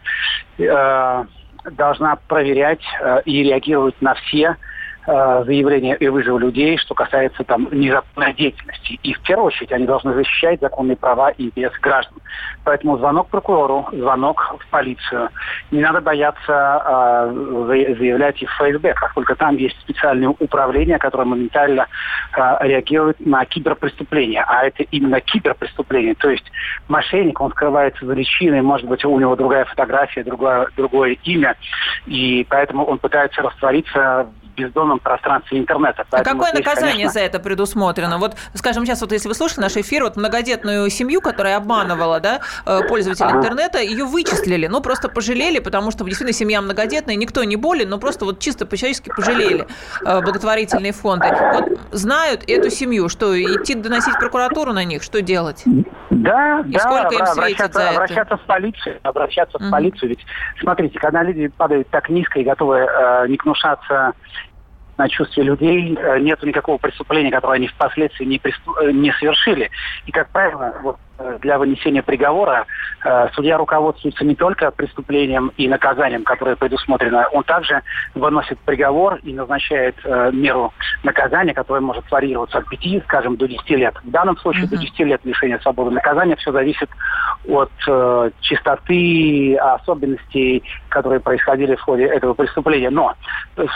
э, 0.58 1.24
должна 1.70 2.16
проверять 2.28 2.82
э, 3.00 3.22
и 3.24 3.42
реагировать 3.42 4.00
на 4.00 4.14
все 4.14 4.56
Э, 5.06 5.42
заявления 5.44 5.96
и 5.96 6.08
вызовы 6.08 6.40
людей, 6.40 6.78
что 6.78 6.94
касается 6.94 7.44
там 7.44 7.68
незаконной 7.70 8.32
деятельности. 8.32 8.98
И 9.02 9.12
в 9.12 9.20
первую 9.20 9.48
очередь 9.48 9.70
они 9.70 9.84
должны 9.84 10.14
защищать 10.14 10.60
законные 10.60 10.96
права 10.96 11.28
и 11.28 11.44
интересы 11.44 11.78
граждан. 11.82 12.16
Поэтому 12.64 12.96
звонок 12.96 13.28
прокурору, 13.28 13.86
звонок 13.92 14.56
в 14.58 14.70
полицию. 14.70 15.28
Не 15.70 15.82
надо 15.82 16.00
бояться 16.00 16.40
э, 16.48 17.94
заявлять 17.98 18.40
и 18.40 18.46
в 18.46 18.50
ФСБ, 18.52 18.94
только 19.14 19.34
там 19.34 19.56
есть 19.56 19.78
специальное 19.80 20.30
управление, 20.30 20.98
которое 20.98 21.26
моментально 21.26 21.86
э, 22.34 22.56
реагирует 22.60 23.20
на 23.20 23.44
киберпреступления. 23.44 24.42
А 24.48 24.64
это 24.64 24.84
именно 24.84 25.20
киберпреступление. 25.20 26.14
То 26.14 26.30
есть 26.30 26.50
мошенник, 26.88 27.38
он 27.42 27.50
скрывается 27.50 28.06
за 28.06 28.14
личиной, 28.14 28.62
может 28.62 28.88
быть, 28.88 29.04
у 29.04 29.20
него 29.20 29.36
другая 29.36 29.66
фотография, 29.66 30.24
другое, 30.24 30.68
другое 30.78 31.18
имя, 31.24 31.56
и 32.06 32.46
поэтому 32.48 32.86
он 32.86 32.96
пытается 32.96 33.42
раствориться 33.42 34.28
бездонном 34.54 34.98
пространстве 34.98 35.58
интернета. 35.58 36.04
а 36.10 36.22
какое 36.22 36.50
здесь, 36.50 36.64
наказание 36.64 36.92
конечно... 36.92 37.12
за 37.12 37.20
это 37.20 37.38
предусмотрено? 37.40 38.18
Вот, 38.18 38.36
скажем, 38.54 38.84
сейчас 38.86 39.00
вот 39.00 39.12
если 39.12 39.28
вы 39.28 39.34
слушали 39.34 39.60
наш 39.60 39.76
эфир, 39.76 40.04
вот 40.04 40.16
многодетную 40.16 40.88
семью, 40.90 41.20
которая 41.20 41.56
обманывала 41.56 42.20
да, 42.20 42.40
э, 42.66 42.80
пользователя 42.88 43.26
ага. 43.26 43.38
интернета, 43.38 43.80
ее 43.80 44.04
вычислили, 44.04 44.66
ну 44.66 44.80
просто 44.80 45.08
пожалели, 45.08 45.58
потому 45.58 45.90
что 45.90 46.04
действительно 46.04 46.32
семья 46.32 46.60
многодетная, 46.60 47.16
никто 47.16 47.44
не 47.44 47.56
болен, 47.56 47.88
но 47.88 47.98
просто 47.98 48.24
вот 48.24 48.38
чисто 48.38 48.66
по-человечески 48.66 49.10
пожалели 49.14 49.66
э, 50.04 50.20
благотворительные 50.20 50.92
фонды. 50.92 51.26
Вот 51.52 51.78
знают 51.92 52.44
эту 52.46 52.70
семью, 52.70 53.08
что 53.08 53.40
идти 53.40 53.74
доносить 53.74 54.14
прокуратуру 54.18 54.72
на 54.72 54.84
них, 54.84 55.02
что 55.02 55.22
делать? 55.22 55.64
Да, 56.14 56.62
И 56.66 56.72
да, 56.72 56.78
сколько 56.80 57.14
им 57.14 57.22
обращаться, 57.22 57.80
за 57.80 57.90
обращаться 57.90 58.36
в 58.36 58.42
полицию, 58.42 59.00
обращаться 59.02 59.58
mm-hmm. 59.58 59.68
в 59.68 59.70
полицию. 59.70 60.08
Ведь 60.10 60.26
смотрите, 60.60 60.98
когда 60.98 61.22
люди 61.22 61.48
падают 61.48 61.88
так 61.88 62.08
низко 62.08 62.38
и 62.38 62.44
готовы 62.44 62.78
э, 62.78 63.26
не 63.28 63.36
гнушаться 63.36 64.12
на 64.96 65.08
чувстве 65.08 65.42
людей, 65.42 65.96
э, 65.98 66.20
нет 66.20 66.42
никакого 66.42 66.78
преступления, 66.78 67.30
которое 67.30 67.54
они 67.54 67.66
впоследствии 67.68 68.24
не, 68.24 68.38
преступ... 68.38 68.76
Э, 68.78 68.92
не 68.92 69.12
совершили. 69.12 69.70
И, 70.06 70.12
как 70.12 70.28
правило, 70.30 70.74
вот 70.82 70.98
для 71.40 71.58
вынесения 71.58 72.02
приговора 72.02 72.66
э, 73.04 73.28
судья 73.34 73.56
руководствуется 73.56 74.24
не 74.24 74.34
только 74.34 74.70
преступлением 74.70 75.52
и 75.56 75.68
наказанием, 75.68 76.24
которое 76.24 76.56
предусмотрено, 76.56 77.28
он 77.32 77.44
также 77.44 77.82
выносит 78.14 78.58
приговор 78.60 79.20
и 79.22 79.32
назначает 79.32 79.94
э, 80.04 80.30
меру 80.32 80.72
наказания, 81.02 81.54
которая 81.54 81.82
может 81.82 82.10
варьироваться 82.10 82.58
от 82.58 82.68
5, 82.68 83.04
скажем, 83.04 83.36
до 83.36 83.46
10 83.46 83.70
лет. 83.70 83.94
В 84.02 84.10
данном 84.10 84.36
случае 84.38 84.64
mm-hmm. 84.64 84.70
до 84.70 84.76
10 84.76 84.98
лет 85.00 85.20
лишения 85.24 85.58
свободы 85.58 85.90
наказания 85.90 86.36
все 86.36 86.52
зависит 86.52 86.90
от 87.46 87.70
э, 87.86 88.30
чистоты, 88.40 89.56
особенностей, 89.56 90.62
которые 90.88 91.20
происходили 91.20 91.74
в 91.74 91.80
ходе 91.80 92.06
этого 92.06 92.34
преступления. 92.34 92.90
Но 92.90 93.14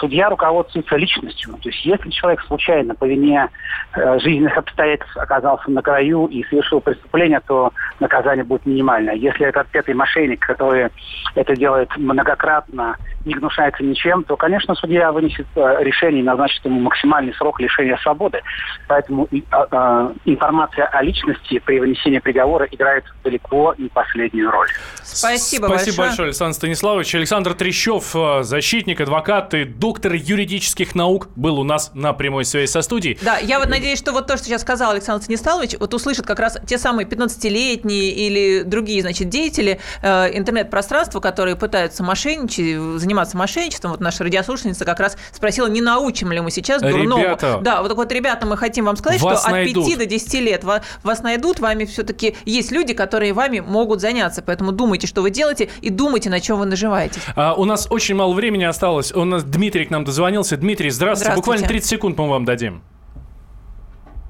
судья 0.01 0.31
руководствуется 0.31 0.97
личностью. 0.97 1.55
То 1.63 1.69
есть 1.69 1.85
если 1.85 2.11
человек 2.11 2.41
случайно 2.43 2.95
по 2.95 3.05
вине 3.05 3.49
э, 3.95 4.19
жизненных 4.21 4.57
обстоятельств 4.57 5.17
оказался 5.17 5.71
на 5.71 5.83
краю 5.83 6.27
и 6.27 6.45
совершил 6.45 6.81
преступление, 6.81 7.28
преступления, 7.29 7.41
то 7.47 7.73
наказание 8.01 8.45
будет 8.45 8.67
минимальное. 8.67 9.15
Если 9.15 9.47
это 9.47 9.61
отпетый 9.61 9.95
мошенник, 9.95 10.41
который 10.41 10.89
это 11.35 11.55
делает 11.57 11.89
многократно, 11.97 12.97
не 13.25 13.35
гнушается 13.35 13.83
ничем, 13.83 14.25
то, 14.25 14.37
конечно, 14.37 14.75
судья 14.75 15.13
вынесет 15.13 15.47
э, 15.55 15.77
решение 15.81 16.21
и 16.21 16.25
назначит 16.25 16.65
ему 16.65 16.81
максимальный 16.81 17.35
срок 17.35 17.61
лишения 17.61 17.99
свободы. 18.03 18.41
Поэтому 18.87 19.29
а, 19.51 19.67
а, 19.71 20.13
информация 20.25 20.87
о 20.87 21.03
личности 21.03 21.59
при 21.59 21.79
вынесении 21.81 22.19
приговора 22.19 22.67
играет 22.71 23.05
далеко 23.23 23.75
не 23.79 23.89
последнюю 23.89 24.51
роль. 24.51 24.69
Спасибо, 25.03 25.67
Спасибо 25.67 25.69
большое. 25.69 25.97
большое, 25.97 26.27
Александр 26.27 26.55
Станиславович. 26.55 27.15
Александр 27.15 27.55
Трещев, 27.55 28.15
э, 28.15 28.43
защитник, 28.43 29.01
адвокат 29.01 29.55
и 29.55 29.65
доктор 29.65 30.15
юридических 30.15 30.95
наук, 30.95 31.29
был 31.37 31.59
у 31.59 31.65
нас 31.65 31.93
на 31.95 32.13
прямой 32.13 32.45
связи 32.45 32.71
со 32.71 32.83
студией. 32.83 33.19
Да, 33.23 33.39
я 33.39 33.59
вот 33.59 33.69
надеюсь, 33.69 33.99
что 33.99 34.13
вот 34.13 34.27
то, 34.27 34.37
что 34.37 34.47
сейчас 34.47 34.63
сказал 34.63 34.93
Александр 34.93 35.25
Станиславович, 35.25 35.77
вот 35.79 35.93
услышат 35.95 36.27
как 36.27 36.39
раз 36.39 36.59
те 36.67 36.79
самые 36.79 37.07
15-летние 37.07 38.11
или 38.11 38.63
другие, 38.63 39.03
значит, 39.03 39.29
деятели 39.29 39.81
э, 40.03 40.37
интернет-пространства, 40.37 41.21
которые 41.21 41.57
пытаются 41.57 42.03
мошенничать, 42.03 42.79
заниматься 43.01 43.18
мошенничеством. 43.35 43.93
Вот 43.93 44.01
наша 44.01 44.25
радиослушательница 44.25 44.85
как 44.85 45.01
раз 45.01 45.17
спросила, 45.33 45.67
не 45.67 45.81
научим 45.81 46.33
ли 46.33 46.41
мы 46.41 46.51
сейчас 46.51 46.83
дурному. 46.83 47.23
Ребята, 47.23 47.59
да, 47.63 47.83
вот 47.83 47.89
так 47.89 47.97
вот, 47.97 48.13
ребята, 48.13 48.47
мы 48.47 48.57
хотим 48.57 48.85
вам 48.85 48.97
сказать, 48.97 49.19
что 49.19 49.31
от 49.31 49.51
найдут. 49.51 49.87
5 49.87 49.99
до 49.99 50.07
10 50.07 50.35
лет 50.35 50.65
вас, 50.65 51.23
найдут, 51.23 51.61
вами 51.61 51.85
все-таки 51.85 52.37
есть 52.45 52.71
люди, 52.71 52.95
которые 52.95 53.33
вами 53.33 53.61
могут 53.61 54.01
заняться. 54.01 54.43
Поэтому 54.43 54.73
думайте, 54.73 55.07
что 55.07 55.23
вы 55.23 55.31
делаете, 55.31 55.69
и 55.81 55.91
думайте, 55.91 56.31
на 56.31 56.41
чем 56.41 56.59
вы 56.59 56.67
наживаетесь. 56.67 57.23
А, 57.35 57.55
у 57.55 57.65
нас 57.65 57.87
очень 57.91 58.15
мало 58.15 58.33
времени 58.35 58.65
осталось. 58.65 59.13
У 59.13 59.25
нас 59.25 59.45
Дмитрий 59.45 59.85
к 59.85 59.91
нам 59.91 60.05
дозвонился. 60.05 60.57
Дмитрий, 60.57 60.91
здравствуйте. 60.91 61.33
здравствуйте. 61.33 61.41
Буквально 61.41 61.69
30 61.69 61.89
секунд 61.89 62.19
мы 62.19 62.29
вам 62.29 62.45
дадим. 62.45 62.83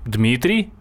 Дмитрий? 0.06 0.72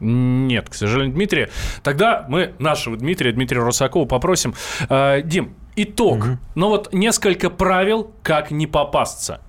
Нет, 0.00 0.68
к 0.68 0.74
сожалению, 0.74 1.14
Дмитрия. 1.14 1.50
Тогда 1.82 2.26
мы 2.28 2.54
нашего 2.58 2.96
Дмитрия, 2.96 3.32
Дмитрия 3.32 3.60
Русакова 3.60 4.06
попросим. 4.06 4.54
Э, 4.88 5.22
Дим, 5.22 5.54
итог. 5.76 6.18
Угу. 6.18 6.38
Ну 6.54 6.68
вот 6.68 6.92
несколько 6.92 7.50
правил, 7.50 8.12
как 8.22 8.50
не 8.50 8.66
попасться. 8.66 9.40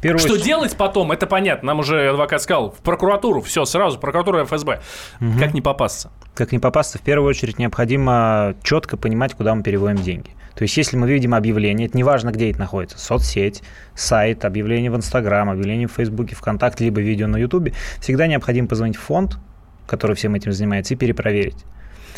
Первую 0.00 0.20
что 0.20 0.34
очередь... 0.34 0.46
делать 0.46 0.76
потом, 0.76 1.10
это 1.10 1.26
понятно. 1.26 1.68
Нам 1.68 1.80
уже 1.80 2.10
адвокат 2.10 2.40
сказал, 2.40 2.70
в 2.70 2.78
прокуратуру, 2.78 3.40
все, 3.40 3.64
сразу, 3.64 3.98
прокуратура 3.98 4.44
ФСБ. 4.44 4.80
Угу. 5.20 5.38
Как 5.40 5.54
не 5.54 5.60
попасться? 5.60 6.10
Как 6.34 6.52
не 6.52 6.60
попасться? 6.60 6.98
В 6.98 7.02
первую 7.02 7.28
очередь 7.28 7.58
необходимо 7.58 8.54
четко 8.62 8.96
понимать, 8.96 9.34
куда 9.34 9.54
мы 9.54 9.62
переводим 9.64 9.96
деньги. 9.96 10.30
То 10.54 10.62
есть, 10.62 10.76
если 10.76 10.96
мы 10.96 11.08
видим 11.08 11.34
объявление, 11.34 11.88
это 11.88 11.96
неважно, 11.96 12.30
где 12.30 12.50
это 12.50 12.58
находится, 12.60 12.98
соцсеть, 12.98 13.62
сайт, 13.94 14.44
объявление 14.44 14.90
в 14.90 14.96
Инстаграм, 14.96 15.50
объявление 15.50 15.88
в 15.88 15.92
Фейсбуке, 15.92 16.34
ВКонтакте, 16.34 16.84
либо 16.84 17.00
видео 17.00 17.26
на 17.26 17.36
Ютубе, 17.36 17.74
всегда 18.00 18.26
необходимо 18.26 18.66
позвонить 18.66 18.96
в 18.96 19.00
фонд, 19.00 19.38
который 19.86 20.16
всем 20.16 20.34
этим 20.34 20.52
занимается, 20.52 20.94
и 20.94 20.96
перепроверить. 20.96 21.64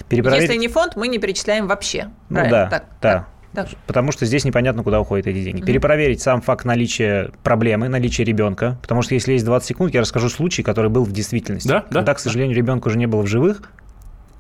Перепроверить. 0.05 0.49
Если 0.49 0.59
не 0.59 0.69
фонд, 0.69 0.97
мы 0.97 1.09
не 1.09 1.19
перечисляем 1.19 1.67
вообще. 1.67 2.11
Ну 2.29 2.37
Правильно? 2.37 2.59
да, 2.59 2.71
так, 2.71 2.85
да. 3.01 3.13
Так. 3.13 3.29
Так. 3.53 3.69
Потому 3.87 4.13
что 4.13 4.27
здесь 4.27 4.45
непонятно, 4.45 4.85
куда 4.85 5.01
уходят 5.01 5.27
эти 5.27 5.43
деньги. 5.43 5.61
Mm-hmm. 5.61 5.67
Перепроверить 5.67 6.23
сам 6.23 6.41
факт 6.41 6.65
наличия 6.65 7.33
проблемы, 7.43 7.89
наличия 7.89 8.23
ребенка. 8.23 8.79
Потому 8.81 9.03
что 9.03 9.15
если 9.15 9.33
есть 9.33 9.45
20 9.45 9.69
секунд, 9.69 9.95
я 9.95 10.01
расскажу 10.03 10.29
случай, 10.29 10.63
который 10.63 10.89
был 10.89 11.03
в 11.03 11.11
действительности. 11.11 11.67
Да, 11.67 11.81
когда, 11.81 12.03
да. 12.03 12.15
к 12.15 12.21
сожалению, 12.21 12.57
ребенка 12.57 12.87
уже 12.87 12.97
не 12.97 13.07
было 13.07 13.23
в 13.23 13.27
живых, 13.27 13.63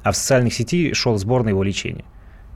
а 0.05 0.12
в 0.12 0.16
социальных 0.16 0.55
сети 0.55 0.92
шел 0.94 1.18
сбор 1.18 1.42
на 1.42 1.49
его 1.49 1.62
лечение. 1.64 2.05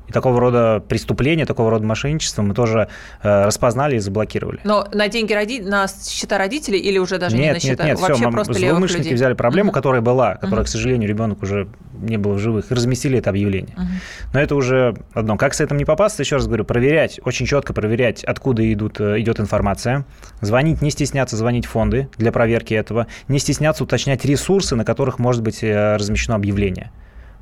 И 0.06 0.12
такого 0.12 0.38
рода 0.38 0.82
преступления, 0.86 1.46
такого 1.46 1.70
рода 1.70 1.84
мошенничества 1.84 2.42
мы 2.42 2.54
тоже 2.54 2.88
э, 3.22 3.44
распознали 3.44 3.96
и 3.96 3.98
заблокировали. 3.98 4.60
Но 4.64 4.86
на 4.92 5.08
деньги 5.08 5.32
роди... 5.32 5.60
на 5.60 5.86
счета 5.88 6.36
родителей 6.36 6.78
или 6.78 6.98
уже 6.98 7.18
даже 7.18 7.36
нет, 7.36 7.46
не 7.46 7.52
на 7.52 7.60
счета? 7.60 7.84
Нет, 7.84 7.92
нет, 7.94 8.00
Вообще 8.00 8.22
все, 8.22 8.30
просто 8.30 8.52
злоумышленники 8.52 9.04
людей. 9.04 9.16
взяли 9.16 9.34
проблему, 9.34 9.70
uh-huh. 9.70 9.74
которая 9.74 10.00
была, 10.02 10.34
которая, 10.34 10.60
uh-huh. 10.60 10.64
к 10.64 10.68
сожалению, 10.68 11.08
ребенок 11.08 11.42
уже 11.42 11.68
не 11.94 12.18
был 12.18 12.34
в 12.34 12.38
живых, 12.38 12.70
и 12.70 12.74
разместили 12.74 13.18
это 13.18 13.30
объявление. 13.30 13.74
Uh-huh. 13.76 14.32
Но 14.34 14.40
это 14.40 14.54
уже 14.54 14.94
одно. 15.14 15.36
Как 15.36 15.54
с 15.54 15.60
этим 15.60 15.78
не 15.78 15.84
попасться, 15.84 16.22
еще 16.22 16.36
раз 16.36 16.46
говорю, 16.46 16.64
проверять, 16.64 17.18
очень 17.24 17.46
четко 17.46 17.72
проверять, 17.72 18.24
откуда 18.24 18.70
идут, 18.72 19.00
э, 19.00 19.20
идет 19.20 19.40
информация, 19.40 20.04
звонить, 20.42 20.82
не 20.82 20.90
стесняться 20.90 21.36
звонить 21.36 21.64
в 21.64 21.70
фонды 21.70 22.08
для 22.18 22.30
проверки 22.30 22.74
этого, 22.74 23.06
не 23.28 23.38
стесняться 23.38 23.84
уточнять 23.84 24.24
ресурсы, 24.24 24.76
на 24.76 24.84
которых 24.84 25.18
может 25.18 25.42
быть 25.42 25.62
э, 25.62 25.96
размещено 25.96 26.36
объявление. 26.36 26.90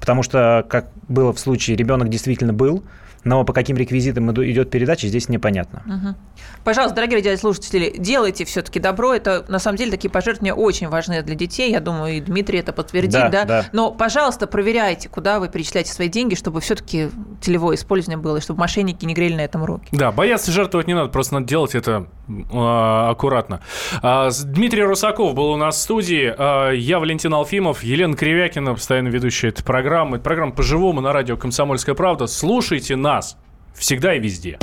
Потому 0.03 0.25
что, 0.25 0.67
как 0.69 0.89
было 1.07 1.33
в 1.33 1.39
случае, 1.39 1.77
ребенок 1.77 2.09
действительно 2.09 2.53
был, 2.53 2.83
но 3.23 3.45
по 3.45 3.53
каким 3.53 3.77
реквизитам 3.77 4.33
идет 4.33 4.69
передача, 4.69 5.07
здесь 5.07 5.29
непонятно. 5.29 5.85
Угу. 5.87 6.17
Пожалуйста, 6.65 6.97
дорогие 6.97 7.19
радиослушатели, 7.19 7.95
делайте 7.97 8.45
все-таки 8.45 8.81
добро. 8.81 9.15
Это, 9.15 9.45
на 9.47 9.61
самом 9.61 9.77
деле, 9.79 9.93
такие 9.93 10.11
пожертвования 10.11 10.55
очень 10.55 10.89
важны 10.89 11.23
для 11.23 11.37
детей. 11.37 11.71
Я 11.71 11.79
думаю, 11.79 12.17
и 12.17 12.21
Дмитрий 12.21 12.59
это 12.59 12.73
подтвердит. 12.73 13.13
Да, 13.13 13.29
да? 13.29 13.45
Да. 13.45 13.67
Но, 13.71 13.93
пожалуйста, 13.93 14.49
проверяйте, 14.49 15.09
куда 15.09 15.39
вы 15.39 15.49
перечисляете 15.49 15.93
свои 15.93 16.09
деньги, 16.09 16.35
чтобы 16.35 16.61
все-таки 16.61 17.09
целевое 17.43 17.77
использование 17.77 18.19
было, 18.19 18.39
и 18.39 18.41
чтобы 18.41 18.61
мошенники 18.61 19.05
не 19.05 19.15
грели 19.15 19.35
на 19.35 19.43
этом 19.43 19.65
руки. 19.65 19.89
Да, 19.93 20.13
бояться 20.13 20.53
жертвовать 20.53 20.87
не 20.87 20.95
надо, 20.95 21.09
просто 21.09 21.35
надо 21.35 21.47
делать 21.47 21.75
это 21.75 22.07
а, 22.53 23.11
аккуратно. 23.11 23.61
А, 24.03 24.31
Дмитрий 24.45 24.83
Русаков 24.83 25.35
был 25.35 25.51
у 25.51 25.57
нас 25.57 25.77
в 25.77 25.81
студии, 25.81 26.33
а, 26.37 26.71
я 26.71 26.99
Валентин 26.99 27.35
Алфимов, 27.35 27.83
Елена 27.83 28.17
Кривякина, 28.17 28.75
постоянно 28.75 29.09
ведущая 29.09 29.49
этой 29.49 29.65
программы. 29.65 30.19
Программа 30.19 30.53
«По-живому» 30.53 31.01
на 31.01 31.13
радио 31.13 31.37
«Комсомольская 31.37 31.95
правда». 31.95 32.27
Слушайте 32.27 32.97
нас 32.97 33.37
всегда 33.75 34.15
и 34.15 34.21
везде. 34.21 34.59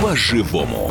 По-живому. 0.00 0.90